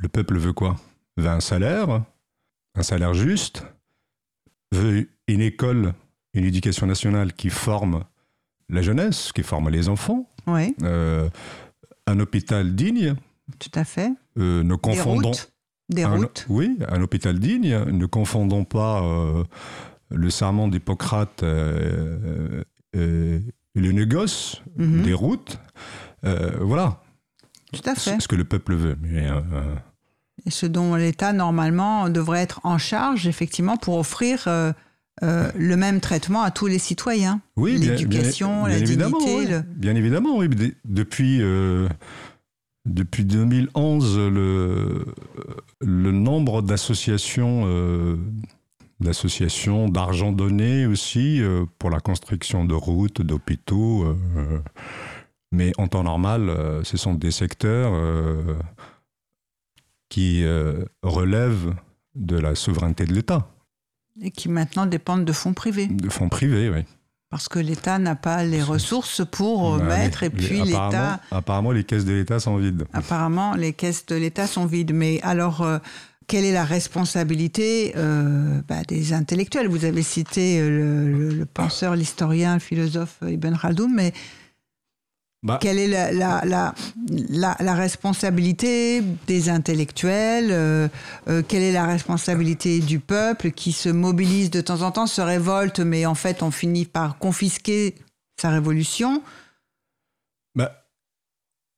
[0.00, 0.76] Le peuple veut quoi?
[1.16, 2.02] Veut un salaire,
[2.74, 3.64] un salaire juste,
[4.72, 5.92] veut une école,
[6.34, 8.04] une éducation nationale qui forme
[8.68, 11.28] la jeunesse, qui forme les enfants, Oui, euh,
[12.06, 13.14] un hôpital digne.
[13.58, 14.10] tout à fait.
[14.38, 15.52] Euh, ne Des confondons routes.
[15.88, 16.46] Des un- routes.
[16.48, 17.76] oui, un hôpital digne.
[17.90, 19.42] Ne confondons pas euh,
[20.10, 23.40] le serment d'Hippocrate et
[23.74, 25.02] le négoce, Mhm.
[25.02, 25.58] des routes.
[26.22, 27.02] Voilà
[27.72, 28.20] Tout à fait.
[28.20, 28.96] ce que le peuple veut.
[29.02, 29.28] Mais,
[30.46, 34.72] Et ce dont l'État, normalement, devrait être en charge, effectivement, pour offrir euh,
[35.22, 37.40] euh, le même traitement à tous les citoyens.
[37.56, 39.38] oui, bien- L'éducation, la évidemment, dignité.
[39.38, 39.46] oui.
[39.50, 40.48] le- Bien évidemment, oui.
[40.86, 41.88] Depuis, euh,
[42.86, 45.04] depuis 2011, le,
[45.80, 47.66] le nombre d'associations,
[49.00, 54.04] d'associations, d'argent donné aussi euh, pour la construction de routes, d'hôpitaux.
[54.04, 54.58] euh,
[55.52, 57.92] mais en temps normal, euh, ce sont des secteurs
[60.10, 61.74] qui euh, relèvent
[62.14, 63.48] de la souveraineté de l'État,
[64.20, 65.86] Et qui maintenant dépendent de fonds privés.
[65.86, 66.82] de fonds privés, oui.
[67.30, 70.22] Parce que l'État n'a pas les ressources pour euh, Bah, mettre.
[70.22, 72.84] les- Et puis l'État, apparemment, apparemment, les caisses de l'État sont vides.
[72.92, 74.92] apparemment, les caisses de l'État sont vides.
[74.92, 75.78] Mais alors, euh,
[76.26, 79.68] quelle est la responsabilité euh, bah, des intellectuels?
[79.68, 84.12] Vous avez cité le, le- le penseur, l'historien, le philosophe Ibn Khaldoun, mais
[85.42, 90.88] Bah, quelle est la, la, la, la- responsabilité des intellectuels euh,
[91.28, 95.22] euh, Quelle est la responsabilité du peuple qui se mobilise de temps en temps, se
[95.22, 97.94] révolte, mais en fait, on finit par confisquer
[98.38, 99.22] sa révolution?
[100.54, 100.84] Bah,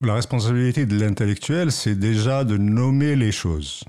[0.01, 3.85] la responsabilité de l'intellectuel, c'est déjà de nommer les choses.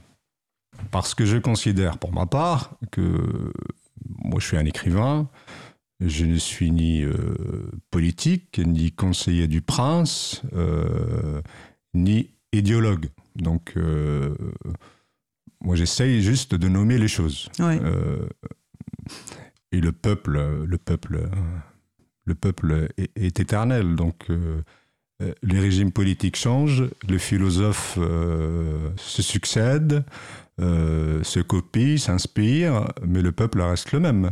[0.91, 3.51] Parce que je considère, pour ma part, que
[4.23, 5.27] moi je suis un écrivain,
[5.99, 7.13] je ne suis ni euh,
[7.91, 11.41] politique, ni conseiller du prince, euh,
[11.93, 13.09] ni idéologue.
[13.35, 14.35] Donc, euh,
[15.61, 17.49] Moi, j'essaye juste de nommer les choses.
[19.71, 21.29] Et le peuple, le peuple,
[22.25, 23.95] le peuple est, est éternel.
[23.95, 24.27] Donc,
[25.41, 30.03] les régimes politiques changent, les philosophes se succèdent,
[30.59, 34.31] se copient, s'inspirent, mais le peuple reste le même.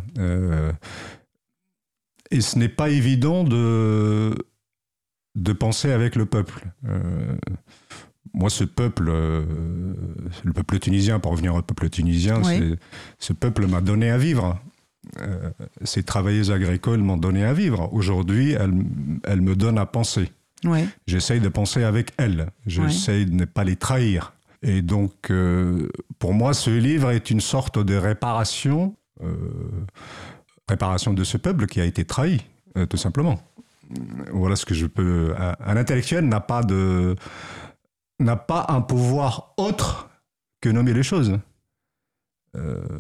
[2.32, 4.34] Et ce n'est pas évident de,
[5.36, 6.66] de penser avec le peuple.
[6.88, 7.36] Euh,
[8.34, 9.44] moi, ce peuple, euh,
[10.44, 12.76] le peuple tunisien, pour revenir au peuple tunisien, Oui.
[13.20, 14.60] ce peuple m'a donné à vivre.
[15.20, 15.50] Euh,
[15.84, 17.92] ces travailleuses agricoles m'ont donné à vivre.
[17.92, 18.74] Aujourd'hui, elles,
[19.26, 20.32] elles me donnent à penser.
[20.64, 20.86] Oui.
[21.08, 22.48] J'essaye de penser avec elles.
[22.68, 24.34] J'essaye de ne pas les trahir.
[24.62, 29.34] Et donc, euh, pour moi, ce livre est une sorte de réparation, euh,
[30.72, 32.38] réparation de ce peuple qui a été trahi,
[32.78, 33.38] euh, tout simplement.
[34.32, 35.34] Voilà ce que je peux.
[35.38, 37.16] Un, un intellectuel n'a pas de
[38.20, 40.10] n'a pas un pouvoir autre
[40.62, 41.40] que nommer les choses.
[42.56, 43.00] Euh,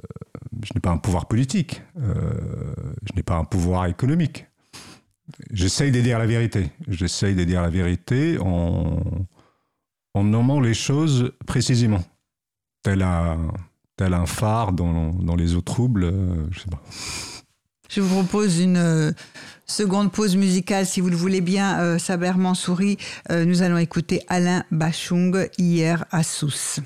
[0.66, 1.82] je n'ai pas un pouvoir politique.
[1.98, 2.74] euh,
[3.08, 4.48] je n'ai pas un pouvoir économique.
[5.52, 6.72] J'essaye de dire la vérité.
[6.88, 9.00] J'essaye de dire la vérité en,
[10.14, 12.04] en nommant les choses précisément.
[12.84, 13.54] Tel un,
[13.96, 16.82] tel un phare dans, dans les eaux troubles, euh, je sais pas.
[17.94, 19.12] Je vous propose une euh,
[19.66, 22.32] seconde pause musicale, si vous le voulez bien, euh, Saber.
[23.30, 26.80] Euh, nous allons écouter Alain Bachung, hier à Sousse.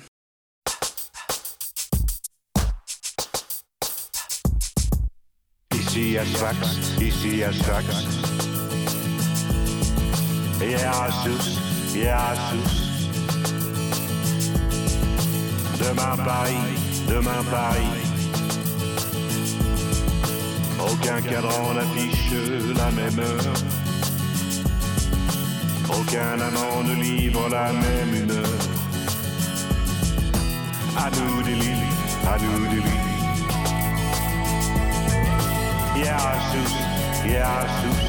[5.75, 6.57] Ici à Sfax,
[6.99, 7.85] ici à Sfax.
[10.59, 11.59] Hier à Sousse,
[11.93, 13.09] hier à Sousse.
[15.77, 16.55] Demain Paris,
[17.07, 18.14] demain Paris.
[20.91, 22.31] Aucun cadran n'affiche
[22.77, 23.53] la même heure.
[25.89, 28.59] Aucun amant ne livre la même humeur.
[30.97, 31.89] À nous des lits,
[32.27, 33.05] à nous des lits.
[35.95, 36.73] Jesus,
[37.23, 38.01] Jesus.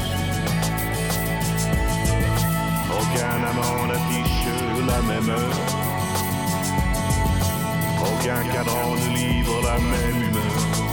[2.99, 4.47] Aucun amant n'affiche
[4.87, 5.59] la même heure.
[8.01, 10.86] Aucun cadran ne livre la même humeur.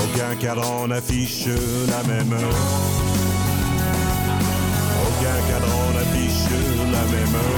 [0.00, 2.34] Aucun cadran n'affiche la même.
[5.04, 6.50] Aucun cadran n'affiche
[6.92, 7.57] la même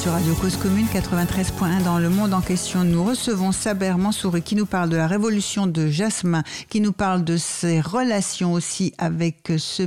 [0.00, 2.84] sur Radio Cause Commune 93.1 dans le monde en question.
[2.84, 7.22] Nous recevons Saber Mansouri qui nous parle de la révolution de Jasmin, qui nous parle
[7.22, 9.82] de ses relations aussi avec ce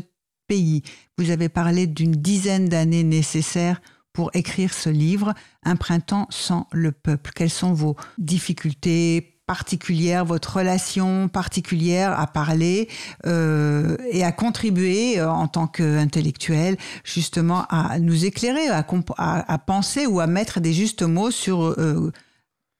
[0.48, 0.84] pays.
[1.18, 3.82] Vous avez parlé d'une dizaine d'années nécessaires
[4.14, 5.34] pour écrire ce livre,
[5.64, 7.32] Un printemps sans le peuple.
[7.34, 12.88] Quelles sont vos difficultés particulière, votre relation particulière à parler
[13.26, 18.86] euh, et à contribuer euh, en tant qu'intellectuel justement à nous éclairer, à,
[19.18, 22.12] à, penser ou à mettre des justes mots sur euh,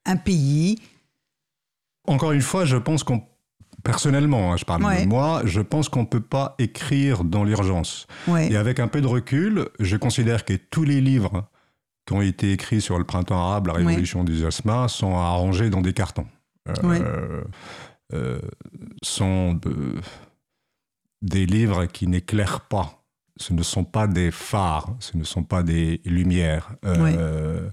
[0.06, 0.78] un pays.
[2.06, 3.22] Encore une fois, je pense qu'on
[3.82, 8.06] Personnellement, hein, je parle de moi, je pense qu'on ne peut pas écrire dans l'urgence.
[8.38, 11.44] Et avec un peu de recul, je considère que tous les livres
[12.06, 15.82] qui ont été écrits sur le printemps arabe, la révolution du jasmin, sont arrangés dans
[15.82, 16.26] des cartons.
[16.68, 17.44] Euh,
[18.12, 18.40] euh,
[19.02, 19.60] sont
[21.22, 23.04] des livres qui n'éclairent pas.
[23.36, 26.74] Ce ne sont pas des phares, ce ne sont pas des lumières.
[26.84, 27.68] Euh,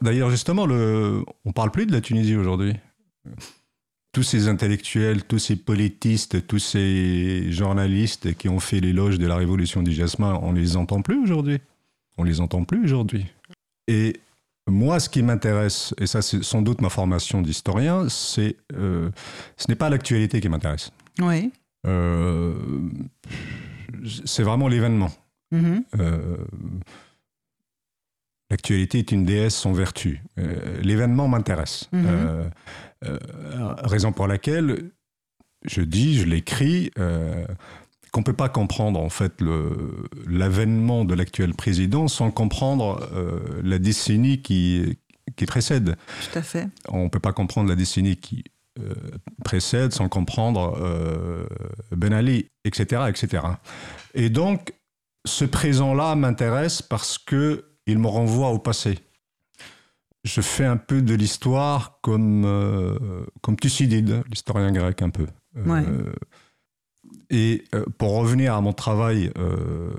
[0.00, 1.22] d'ailleurs, justement, le...
[1.44, 2.74] on parle plus de la Tunisie aujourd'hui.
[4.12, 9.36] Tous ces intellectuels, tous ces politistes, tous ces journalistes qui ont fait l'éloge de la
[9.36, 11.58] révolution du jasmin, on les entend plus aujourd'hui.
[12.16, 13.26] On les entend plus aujourd'hui.
[13.86, 14.18] Et
[14.68, 19.10] moi, ce qui m'intéresse, et ça c'est sans doute ma formation d'historien, c'est euh,
[19.56, 20.90] ce n'est pas l'actualité qui m'intéresse.
[21.20, 21.50] Oui.
[21.86, 22.54] Euh,
[24.24, 25.10] c'est vraiment l'événement.
[25.52, 25.82] Mm-hmm.
[25.98, 26.36] Euh,
[28.50, 30.22] l'actualité est une déesse sans vertu.
[30.82, 31.88] l'événement m'intéresse.
[31.92, 32.50] Mm-hmm.
[33.86, 34.90] raison pour laquelle
[35.64, 36.90] je dis, je l'écris,
[38.10, 39.34] qu'on ne peut pas comprendre en fait
[40.26, 44.98] l'avènement de l'actuel président sans comprendre euh, la décennie qui,
[45.36, 45.96] qui précède.
[46.30, 46.68] Tout à fait.
[46.88, 48.44] On ne peut pas comprendre la décennie qui
[48.80, 48.94] euh,
[49.44, 51.46] précède sans comprendre euh,
[51.94, 53.42] Ben Ali, etc., etc.
[54.14, 54.72] Et donc,
[55.26, 58.98] ce présent-là m'intéresse parce que il me renvoie au passé.
[60.24, 62.44] Je fais un peu de l'histoire comme,
[63.40, 65.26] comme Thucydide, l'historien grec un peu.
[65.56, 65.84] Ouais.
[67.30, 69.92] Et euh, pour revenir à mon travail, euh,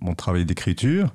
[0.00, 1.14] mon travail d'écriture,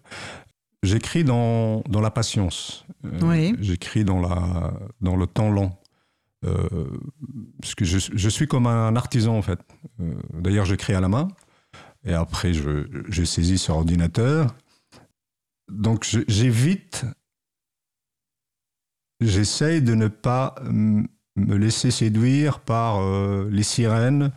[0.83, 2.85] j'écris dans, dans, la patience.
[3.05, 5.71] Euh, j'écris dans, la, dans le temps long.
[7.61, 9.59] parce que je, je, suis comme un artisan en fait.
[10.33, 11.27] D'ailleurs, j'écris à la main
[12.05, 14.55] et après je, je saisis sur ordinateur.
[15.69, 17.05] Donc j'évite,
[19.19, 23.01] j'essaye de ne pas me laisser séduire par
[23.49, 24.31] les sirènes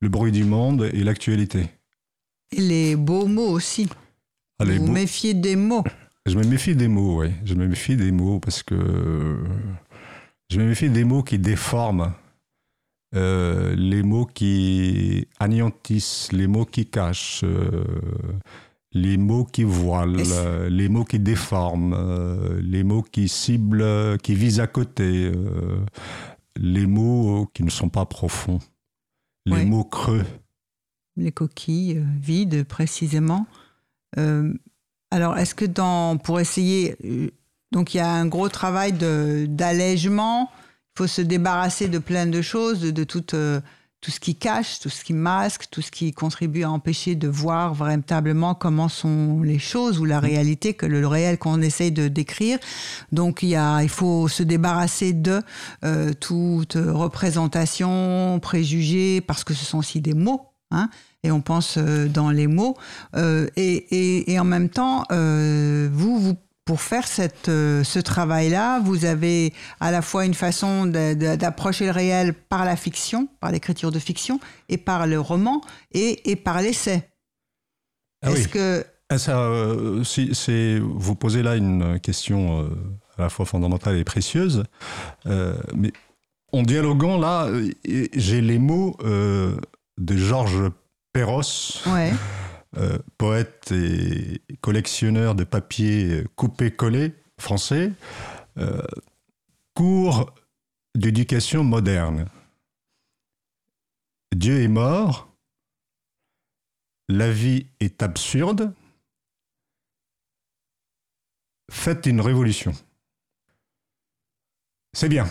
[0.00, 1.68] le bruit du monde et l'actualité.
[2.52, 3.88] Et les beaux mots aussi.
[4.58, 5.84] Ah, vous vous méfiez des mots.
[6.26, 7.30] Je me méfie des mots, oui.
[7.44, 9.38] Je me méfie des mots parce que
[10.50, 12.12] je me méfie des mots qui déforment,
[13.14, 17.84] euh, les mots qui anéantissent, les mots qui cachent, euh,
[18.92, 20.22] les mots qui voilent,
[20.68, 25.32] les mots qui déforment, euh, les mots qui ciblent, qui visent à côté,
[26.56, 28.58] les mots qui ne sont pas profonds
[29.56, 30.24] les mots creux.
[31.16, 33.46] Les coquilles euh, vides, précisément.
[34.18, 34.52] Euh,
[35.10, 37.30] alors, est-ce que dans, pour essayer, euh,
[37.72, 42.42] donc il y a un gros travail d'allègement, il faut se débarrasser de plein de
[42.42, 43.34] choses, de, de toute
[44.00, 47.28] tout ce qui cache, tout ce qui masque, tout ce qui contribue à empêcher de
[47.28, 52.08] voir véritablement comment sont les choses ou la réalité, que le réel qu'on essaye de
[52.08, 52.58] décrire.
[53.10, 55.42] Donc il, y a, il faut se débarrasser de
[55.84, 60.42] euh, toute représentation, préjugés, parce que ce sont aussi des mots.
[60.70, 60.90] Hein,
[61.22, 62.76] et on pense euh, dans les mots.
[63.16, 66.34] Euh, et, et, et, en même temps, euh, vous, vous
[66.68, 71.92] pour faire cette, euh, ce travail-là, vous avez à la fois une façon d'approcher le
[71.92, 74.38] réel par la fiction, par l'écriture de fiction,
[74.68, 75.62] et par le roman,
[75.92, 77.08] et, et par l'essai.
[78.20, 78.84] Ah Est-ce que...
[79.08, 80.04] Ah, ça, euh,
[80.82, 82.68] vous posez là une question euh,
[83.16, 84.64] à la fois fondamentale et précieuse,
[85.24, 85.90] mais
[86.52, 87.48] en dialoguant là,
[88.14, 90.70] j'ai les mots de Georges
[91.14, 91.40] Perros.
[91.86, 92.12] Ouais.
[92.76, 97.92] Euh, poète et collectionneur de papier coupé-collé français,
[98.58, 98.82] euh,
[99.74, 100.34] cours
[100.94, 102.26] d'éducation moderne.
[104.36, 105.34] Dieu est mort,
[107.08, 108.74] la vie est absurde,
[111.70, 112.72] faites une révolution.
[114.92, 115.26] C'est bien.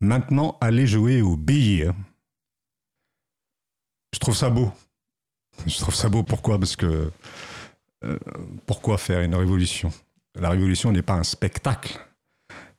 [0.00, 1.90] Maintenant, allez jouer au billet.
[4.14, 4.72] Je trouve ça beau.
[5.66, 6.22] Je trouve ça beau.
[6.22, 6.58] Pourquoi?
[6.58, 7.10] Parce que
[8.04, 8.18] euh,
[8.66, 9.92] pourquoi faire une révolution?
[10.38, 11.98] La révolution n'est pas un spectacle.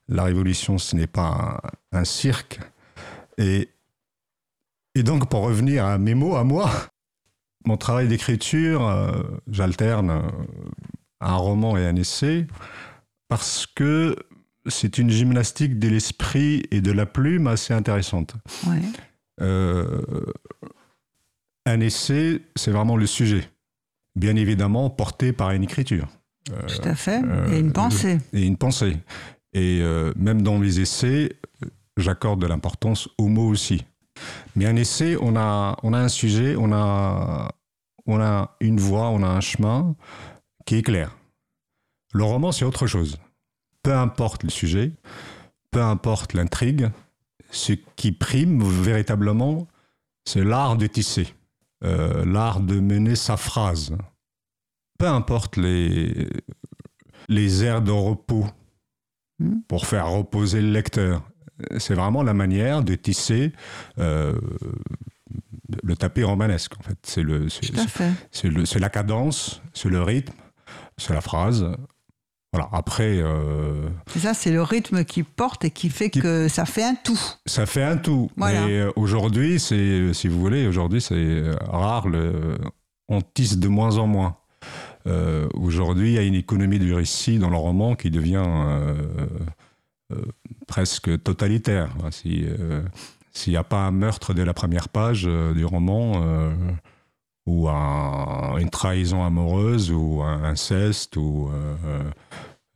[0.07, 1.61] La révolution, ce n'est pas
[1.91, 2.59] un, cirque.
[3.37, 3.69] Et,
[4.93, 6.69] et donc, pour revenir à mes mots, à moi,
[7.65, 10.21] mon travail d'écriture, euh, j'alterne euh,
[11.21, 12.45] un roman et un essai
[13.27, 14.15] parce que
[14.67, 18.35] c'est une gymnastique de l'esprit et de la plume assez intéressante.
[18.67, 18.81] Ouais.
[19.41, 20.01] Euh,
[21.65, 23.49] un essai, c'est vraiment le sujet.
[24.15, 26.07] Bien évidemment, porté par une écriture
[26.45, 27.21] Tout à fait.
[27.23, 28.19] euh, et une pensée.
[28.33, 28.97] et une pensée.
[29.53, 31.33] Et euh, même dans les essais,
[31.97, 33.83] j'accorde de l'importance aux mots aussi.
[34.55, 37.49] Mais un essai, on a, on a un sujet, on a,
[38.05, 39.95] on a une voie, on a un chemin
[40.65, 41.17] qui est clair.
[42.13, 43.17] Le roman, c'est autre chose.
[43.83, 44.91] Peu importe le sujet,
[45.71, 46.89] peu importe l'intrigue,
[47.51, 49.67] ce qui prime véritablement,
[50.25, 51.27] c'est l'art de tisser,
[51.85, 53.95] euh, l'art de mener sa phrase.
[54.97, 56.27] Peu importe les,
[57.29, 58.47] les airs de repos
[59.37, 59.59] Hmm.
[59.67, 61.21] pour faire reposer le lecteur.
[61.77, 63.51] C'est vraiment la manière de tisser
[63.99, 64.39] euh,
[65.83, 66.97] le tapis romanesque, en fait.
[67.03, 70.33] C'est le, c'est la cadence, c'est le rythme,
[70.97, 71.65] c'est la phrase.
[72.55, 72.69] Voilà.
[72.71, 73.87] Après, euh,
[74.17, 77.19] ça, c'est le rythme qui porte et qui fait Qui- que ça fait un tout.
[77.45, 78.29] ça fait un tout.
[78.37, 78.65] Voilà.
[78.65, 82.07] Mais euh, aujourd'hui, c'est, si vous voulez, aujourd'hui, c'est euh, rare.
[82.07, 82.57] Le,
[83.09, 84.37] on tisse de moins en moins.
[85.07, 88.95] Euh, aujourd'hui, il y a une économie du récit dans le roman qui devient euh,
[90.67, 91.89] presque totalitaire.
[92.11, 92.45] Si,
[93.31, 95.23] s'il n'y a pas un meurtre dès la première page
[95.55, 96.23] du roman,
[97.45, 101.75] ou un- une trahison amoureuse, ou un inceste, ou euh,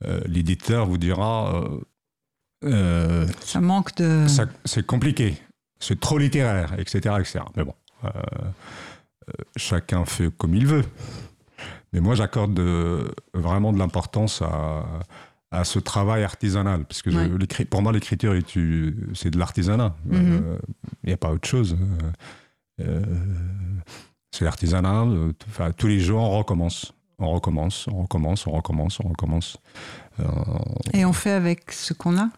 [0.04, 1.64] euh, l'éditeur vous dira
[2.64, 4.26] euh, Ça manque de.
[4.64, 5.36] c'est compliqué,
[5.78, 7.16] c'est trop littéraire, etc.
[7.18, 7.40] etc.
[7.56, 7.74] Mais bon,
[9.56, 10.84] chacun fait comme il veut.
[11.92, 14.84] Mais moi, j'accorde de- vraiment de l'importance à,
[15.50, 17.64] à ce travail artisanal, parce que Ouais.
[17.64, 19.96] pour moi, l'écriture, est tu- c'est de l'artisanat.
[20.04, 20.14] Mhm.
[20.44, 20.58] Euh,
[21.02, 21.76] Il n'y a pas autre chose.
[22.80, 23.02] Euh,
[24.30, 25.04] c'est l'artisanat.
[25.04, 26.92] euh, Enfin, tous les jours, on recommence.
[27.18, 29.58] On recommence, on recommence, on recommence, on recommence.
[30.20, 30.24] Euh,
[30.94, 32.30] Et on fait avec ce qu'on a?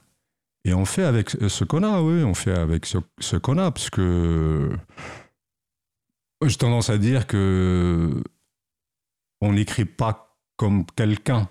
[0.65, 3.73] et on fait avec ce qu'on a, oui, on fait avec ce, ce qu'on a,
[3.73, 4.71] parce que
[6.47, 8.23] j'ai tendance à dire que
[9.41, 11.49] on n'écrit pas comme quelqu'un,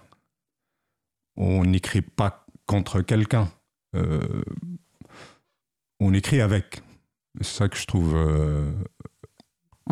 [1.36, 3.50] on n'écrit pas contre quelqu'un,
[3.96, 4.44] Euh,
[6.00, 6.82] on écrit avec.
[7.42, 8.16] C'est ça que je trouve.
[8.16, 8.72] euh,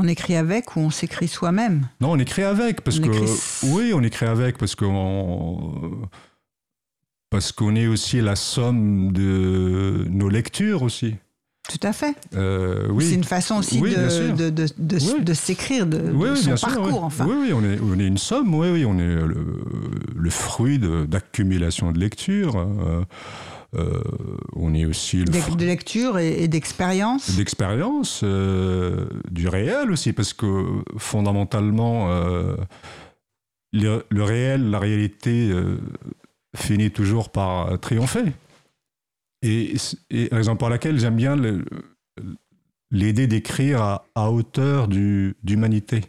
[0.01, 1.87] On écrit avec ou on s'écrit soi-même?
[1.99, 6.07] Non, on écrit avec parce On que écrit- oui, on écrit avec parce qu'on
[7.29, 11.15] parce qu'on est aussi la somme de nos lectures aussi.
[11.69, 12.15] Tout à fait.
[12.35, 14.33] Euh, C'est une façon aussi Oui, de, sûr.
[14.35, 15.23] de, de, de, Oui.
[15.23, 16.67] de s'écrire, de, oui, son sûr.
[16.67, 16.99] parcours, oui.
[17.03, 17.25] enfin.
[17.27, 18.55] Oui, oui, on est, on est une somme.
[18.55, 19.61] Oui, oui, on est le,
[20.15, 22.55] le fruit d'accumulation de, lectures.
[22.57, 23.03] euh,
[23.75, 24.01] euh,
[24.55, 27.35] on est aussi le D'e- De lecture et, et d'expérience.
[27.35, 30.65] d'expérience, euh, du réel aussi, parce que
[30.97, 32.55] fondamentalement, euh,
[33.71, 35.53] le, le réel, la réalité
[36.55, 38.33] finit toujours par triompher.
[39.43, 39.75] Et,
[40.09, 41.63] et raison pour laquelle j'aime bien le-
[42.91, 46.01] l'idée d'écrire à, à hauteur du- d'humanité,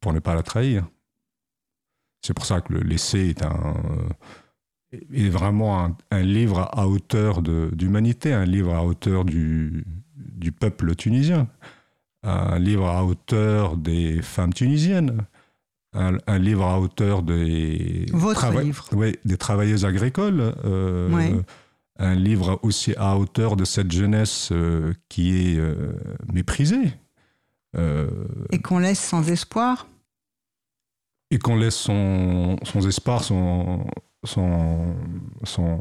[0.00, 0.86] pour ne pas la trahir.
[2.26, 3.74] C'est pour ça que le- l'essai est un
[4.92, 9.84] est vraiment un, un livre à hauteur d'humanité, un livre à hauteur du,
[10.16, 11.48] du peuple tunisien,
[12.22, 15.22] un livre à hauteur des femmes tunisiennes,
[15.92, 18.88] un, un livre à hauteur des, trava- livre.
[19.24, 21.40] des travailleuses agricoles, euh,
[21.98, 25.92] un livre aussi à hauteur de cette jeunesse euh, qui est euh,
[26.32, 26.92] méprisée.
[28.50, 29.86] Et qu'on laisse sans espoir?
[31.32, 33.86] et qu'on laisse son, son espoir, son,
[34.24, 34.94] son,
[35.44, 35.80] son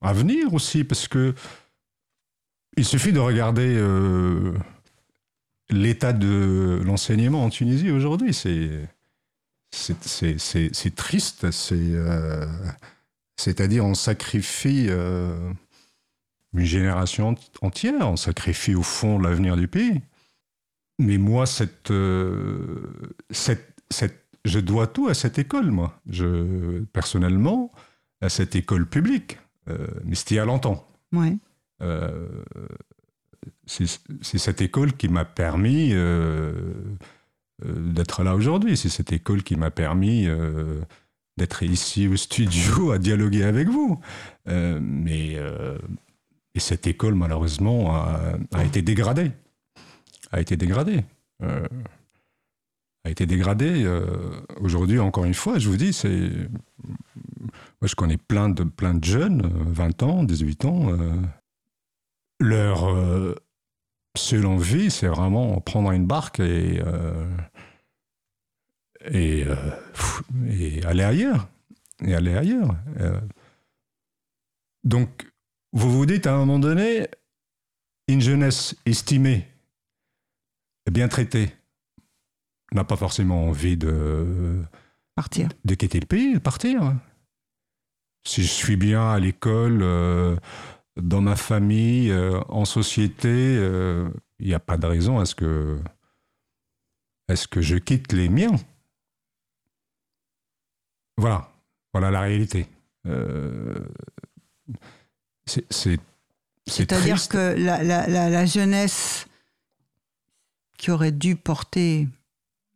[0.00, 1.34] avenir aussi, parce que
[2.76, 4.54] il suffit de regarder euh,
[5.70, 8.34] l'état de l'enseignement en Tunisie aujourd'hui.
[8.34, 8.88] C'est,
[9.70, 11.50] c'est, triste.
[11.50, 12.46] C'est, euh,
[13.36, 15.52] c'est-à-dire, on sacrifie euh,
[16.54, 20.00] une génération entière, on sacrifie au fond l'avenir du pays.
[20.98, 26.00] Mais moi, cette, euh, cette, cette je dois tout à cette école, moi.
[26.08, 27.72] Je, personnellement,
[28.20, 29.38] à cette école publique.
[29.68, 30.86] Euh, mais c'était il y a longtemps.
[31.12, 31.36] Ouais.
[31.82, 32.26] Euh,
[33.66, 36.52] c'est cette école qui m'a permis euh,
[37.64, 38.76] euh, d'être là aujourd'hui.
[38.76, 40.28] C'est cette école qui m'a permis
[41.36, 44.00] d'être ici au studio à dialoguer avec vous.
[44.46, 45.36] Mais
[46.54, 49.30] et cette école, malheureusement, a, a été dégradée.
[50.32, 51.04] A été dégradée.
[53.06, 53.84] Euh, a été dégradée.
[53.84, 54.04] euh,
[54.60, 56.30] aujourd'hui, encore une fois, je vous dis, c'est.
[57.80, 60.90] Moi, je connais plein de, plein de jeunes, euh, 20 ans, 18 ans.
[60.90, 61.22] euh,
[62.38, 63.34] leur euh,
[64.16, 67.26] seule envie, c'est vraiment prendre une barque et, euh,
[69.10, 69.56] et, euh,
[70.48, 71.48] et aller ailleurs.
[72.02, 72.76] Et aller ailleurs.
[72.98, 73.20] Euh,
[74.84, 75.30] donc,
[75.72, 77.08] vous vous dites à un moment donné,
[78.08, 79.46] une jeunesse estimée,
[80.90, 81.52] bien traitée,
[82.72, 84.62] n'a pas forcément envie de,
[85.14, 85.48] Partir.
[85.64, 86.94] de quitter le pays, de partir.
[88.26, 90.36] Si je suis bien à l'école, euh,
[90.96, 94.08] dans ma famille, euh, en société, euh,
[94.38, 95.80] il n'y a pas de raison à ce que,
[97.28, 98.56] à ce que je quitte les miens.
[101.16, 101.50] Voilà,
[101.92, 102.66] voilà la réalité.
[103.06, 103.78] Euh,
[105.46, 105.98] c'est c'est-
[106.66, 109.26] c'est C'est-à-dire que la, la- la- la jeunesse
[110.78, 112.08] qui aurait dû porter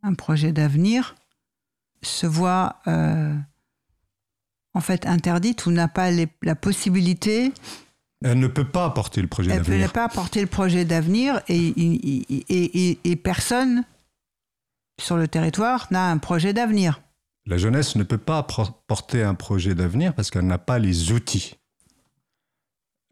[0.05, 1.14] un projet d'avenir
[2.02, 3.34] se voit euh,
[4.74, 7.52] en fait interdite ou n'a pas les- la possibilité,
[8.22, 9.92] Elle ne peut pas apporter le projet elle ne peut d'avenir.
[9.92, 13.84] pas porter le projet d'avenir et, et- et- et- et personne
[15.00, 17.00] sur le territoire n'a un projet d'avenir.
[17.46, 18.42] La jeunesse ne peut pas
[18.86, 21.57] porter un projet d'avenir parce qu'elle n'a pas les outils.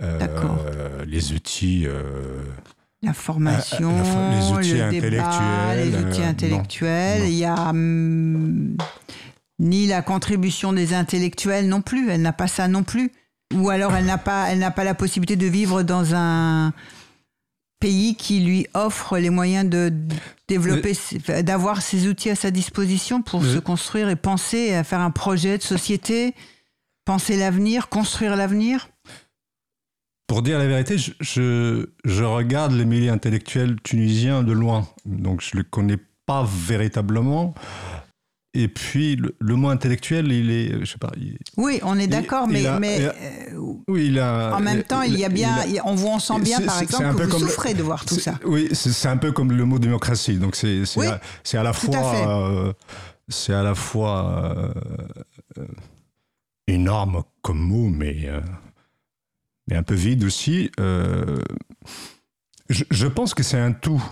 [0.01, 0.59] Euh, D'accord.
[1.07, 1.87] les outils.
[1.87, 2.43] euh,
[3.03, 7.21] La formation, la fo- les outils le débat, intellectuels, les outils euh, non, intellectuels.
[7.21, 7.27] non.
[7.27, 8.77] Il y a hum,
[9.59, 12.11] ni la contribution des intellectuels non plus.
[12.11, 13.11] Elle n'a pas ça non plus.
[13.55, 16.73] Ou alors elle n'a pas, elle n'a pas la possibilité de vivre dans un
[17.81, 19.93] pays qui lui offre les moyens de
[20.47, 24.85] développer, ses- d'avoir ces outils à sa disposition pour Le- se construire et penser à
[24.85, 26.35] faire un projet de société,
[27.05, 28.89] penser l'avenir, construire l'avenir.
[30.33, 34.89] Pour dire la vérité, je, je, je regarde les milieux intellectuels tunisiens de loin.
[35.05, 37.55] Donc je ne le connais pas véritablement.
[38.55, 40.81] Et puis le, le mot intellectuel, il est.
[40.81, 41.11] Je sais pas.
[41.19, 44.55] il- Oui, on est d'accord, mais, a- mais a- euh, oui, il a.
[44.57, 47.15] En même temps, il y a bien, a- on, voit, on sent bien, par exemple,
[47.15, 48.39] que vous comme le- souffrez de voir tout ça.
[48.47, 50.39] Oui, c'est un peu comme le mot démocratie.
[50.39, 51.21] Donc c'est Oui, à,
[51.61, 52.73] à la fois euh,
[53.29, 54.73] c'est à la fois euh,
[55.59, 55.67] euh,
[56.69, 58.31] énorme comme mot, mais
[59.69, 60.71] mais un peu vide aussi.
[60.81, 61.41] Euh,
[62.69, 64.03] je, je pense que c'est un tout.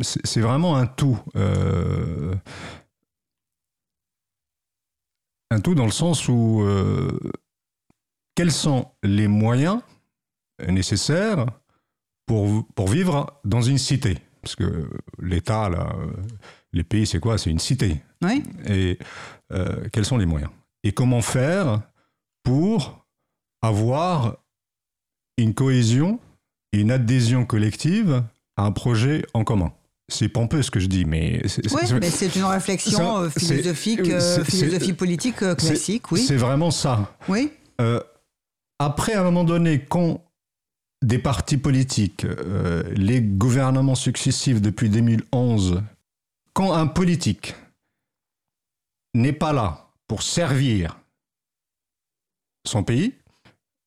[0.00, 1.18] C'est vraiment un tout.
[1.36, 2.34] Euh,
[5.50, 7.18] un tout dans le sens où euh,
[8.34, 9.80] quels sont les moyens
[10.68, 11.46] nécessaires
[12.26, 14.18] pour, pour vivre dans une cité?
[14.42, 14.88] Parce que
[15.18, 15.94] l'État, là,
[16.72, 17.36] les pays, c'est quoi?
[17.36, 18.02] C'est une cité.
[18.22, 18.98] Oui, Et
[19.92, 20.50] quels sont les moyens?
[20.82, 21.82] Et comment faire
[22.42, 23.06] pour
[23.60, 24.38] avoir
[25.42, 26.20] une cohésion,
[26.72, 28.22] une adhésion collective
[28.56, 29.72] à un projet en commun
[30.08, 31.40] C'est pompeux ce que je dis, mais...
[31.48, 36.20] c'est- oui mais c'est une réflexion Ça, euh, philosophique, euh, philosophie politique euh, classique, oui.
[36.20, 37.14] C'est vraiment ça.
[37.28, 38.00] Oui, Euh,
[38.78, 40.22] après, à un moment donné, quand
[41.02, 42.26] des partis politiques,
[42.94, 45.82] les gouvernements successifs depuis 2011,
[46.52, 47.54] quand un politique
[49.14, 50.98] n'est pas là pour servir
[52.66, 53.14] son pays,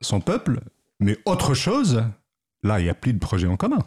[0.01, 0.62] son peuple,
[1.00, 2.04] mais autre chose,
[2.64, 3.80] là, il n'y a plus de projet en commun.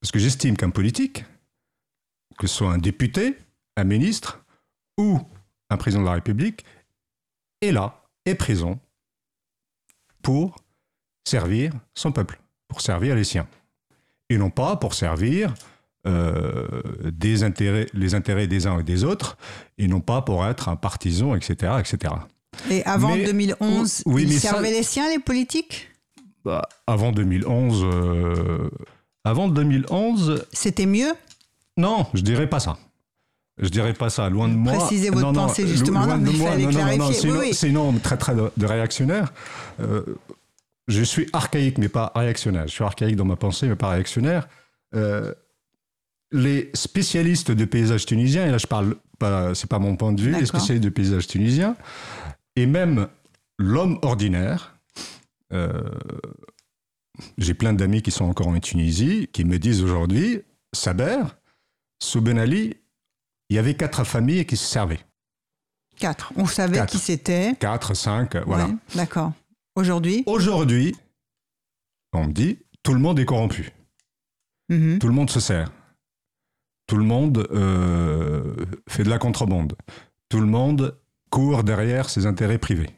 [0.00, 1.24] Parce que j'estime qu'un politique,
[2.38, 3.38] que ce soit un député,
[3.76, 4.44] un ministre
[4.98, 5.20] ou
[5.70, 6.64] un président de la République,
[7.60, 8.78] est là, est présent
[10.22, 10.56] pour
[11.26, 13.48] servir son peuple, pour servir les siens.
[14.28, 15.54] Et non pas pour servir
[16.06, 16.82] euh,
[17.22, 17.86] les intérêts
[18.46, 19.38] des uns et des autres,
[19.78, 21.76] et non pas pour être un partisan, etc.
[21.80, 22.14] etc.
[22.70, 25.88] et avant Mais- 2011, oui, ils mais ça- servaient les siens, les politiques?
[26.44, 28.68] Bah, avant 2011, euh,
[29.24, 31.12] avant 2011, C'était mieux?
[31.76, 32.76] Non, je dirais pas ça.
[33.58, 34.72] Je dirais pas ça, loin de moi.
[34.74, 36.04] Précisez votre Non, non, pensée, justement.
[36.04, 36.50] loin Non, de il moi.
[36.50, 37.20] fallait Non, non, non, non, clarifier.
[37.20, 37.54] sinon, Oui, oui.
[37.54, 39.32] sinon, très très de, de réactionnaire.
[39.80, 40.02] Euh,
[40.88, 42.66] je suis archaïque, mais pas réactionnaire.
[42.66, 44.48] Je suis archaïque dans ma pensée, mais pas réactionnaire.
[44.94, 45.32] Euh,
[46.32, 50.20] les spécialistes de paysage tunisien, et là je parle pas, c'est pas mon point de
[50.20, 51.76] vue, les spécialistes de paysage tunisien,
[52.56, 53.08] et même
[53.58, 54.76] l'homme ordinaire,
[55.52, 55.82] euh,
[57.38, 60.42] j'ai plein d'amis qui sont encore en Tunisie, qui me disent aujourd'hui,
[60.72, 61.22] Saber,
[62.02, 62.76] sous Ben Ali,
[63.48, 65.00] il y avait quatre familles qui se servaient.
[65.96, 66.32] Quatre.
[66.36, 66.90] On savait Quatre.
[66.90, 67.54] qui c'était.
[67.60, 68.66] Quatre, cinq, voilà.
[68.66, 69.32] Ouais, D'accord.
[69.76, 70.24] Aujourd'hui?
[70.26, 70.94] Aujourd'hui,
[72.12, 73.70] on me dit, tout le monde est corrompu.
[74.68, 74.98] Mhm.
[74.98, 75.70] Tout le monde se sert.
[76.86, 78.54] Tout le monde euh,
[78.88, 79.76] fait de la contrebande.
[80.28, 80.98] Tout le monde
[81.34, 82.90] court derrière ses intérêts privés.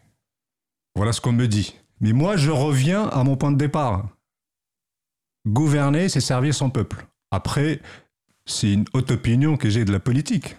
[0.94, 1.74] Voilà ce qu'on me dit.
[2.00, 4.10] Mais moi, je reviens à mon point de départ.
[5.46, 7.06] Gouverner, c'est servir son peuple.
[7.30, 7.80] Après,
[8.44, 10.54] c'est une haute opinion que j'ai de la politique,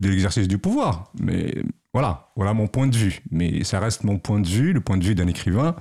[0.00, 1.10] de l'exercice du pouvoir.
[1.18, 1.54] Mais
[1.94, 3.22] voilà, voilà mon point de vue.
[3.30, 5.76] Mais ça reste mon point de vue, le point de vue d'un écrivain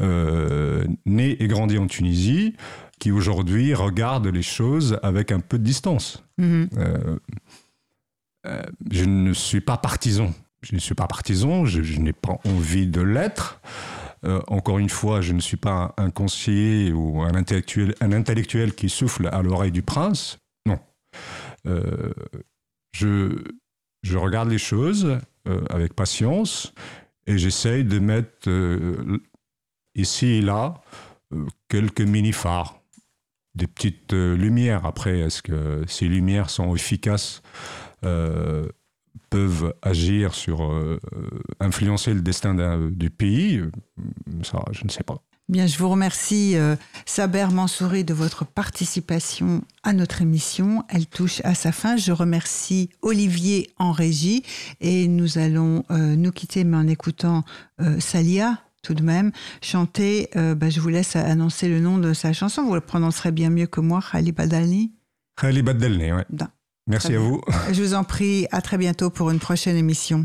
[0.00, 2.54] euh, né et grandi en Tunisie,
[2.98, 6.24] qui aujourd'hui regarde les choses avec un peu de distance.
[6.38, 6.70] Mhm.
[6.78, 7.18] Euh,
[8.46, 10.32] euh, je ne suis pas partisan.
[10.62, 13.60] Je ne suis pas partisan, je, n'ai pas envie de l'être.
[14.24, 18.74] Euh, encore une fois, je ne suis pas un conseiller ou un intellectuel, un intellectuel
[18.74, 20.38] qui souffle à l'oreille du prince.
[20.66, 20.80] Non.
[21.66, 22.12] Euh,
[22.92, 23.44] je,
[24.02, 26.74] je regarde les choses euh, avec patience
[27.28, 28.50] et j'essaye de mettre
[29.94, 30.74] ici et là
[31.68, 32.80] quelques mini-phares,
[33.54, 34.86] des petites lumières.
[34.86, 37.42] Après, est-ce que ces lumières sont efficaces?
[39.30, 41.28] Peuvent agir sur euh, euh,
[41.60, 42.54] influencer le destin
[42.90, 43.70] du pays Euh,
[44.42, 45.18] ça je ne sais pas
[45.48, 46.76] Bien, je vous remercie, euh,
[47.06, 50.84] Saber Mansouri, de votre participation à notre émission.
[50.90, 51.96] Elle touche à sa fin.
[51.96, 54.42] Je remercie Olivier en régie
[54.82, 57.44] et nous allons euh, nous quitter, mais en écoutant
[57.98, 60.28] Salia tout de même chanter.
[60.34, 62.64] bah, je vous laisse annoncer le nom de sa chanson.
[62.64, 64.92] Vous le prononcerez bien mieux que moi, Khali Badalni.
[65.40, 66.26] Khali Baddelni, ouais.
[66.88, 70.24] Merci à vous Je vous en prie, à très bientôt pour une prochaine émission.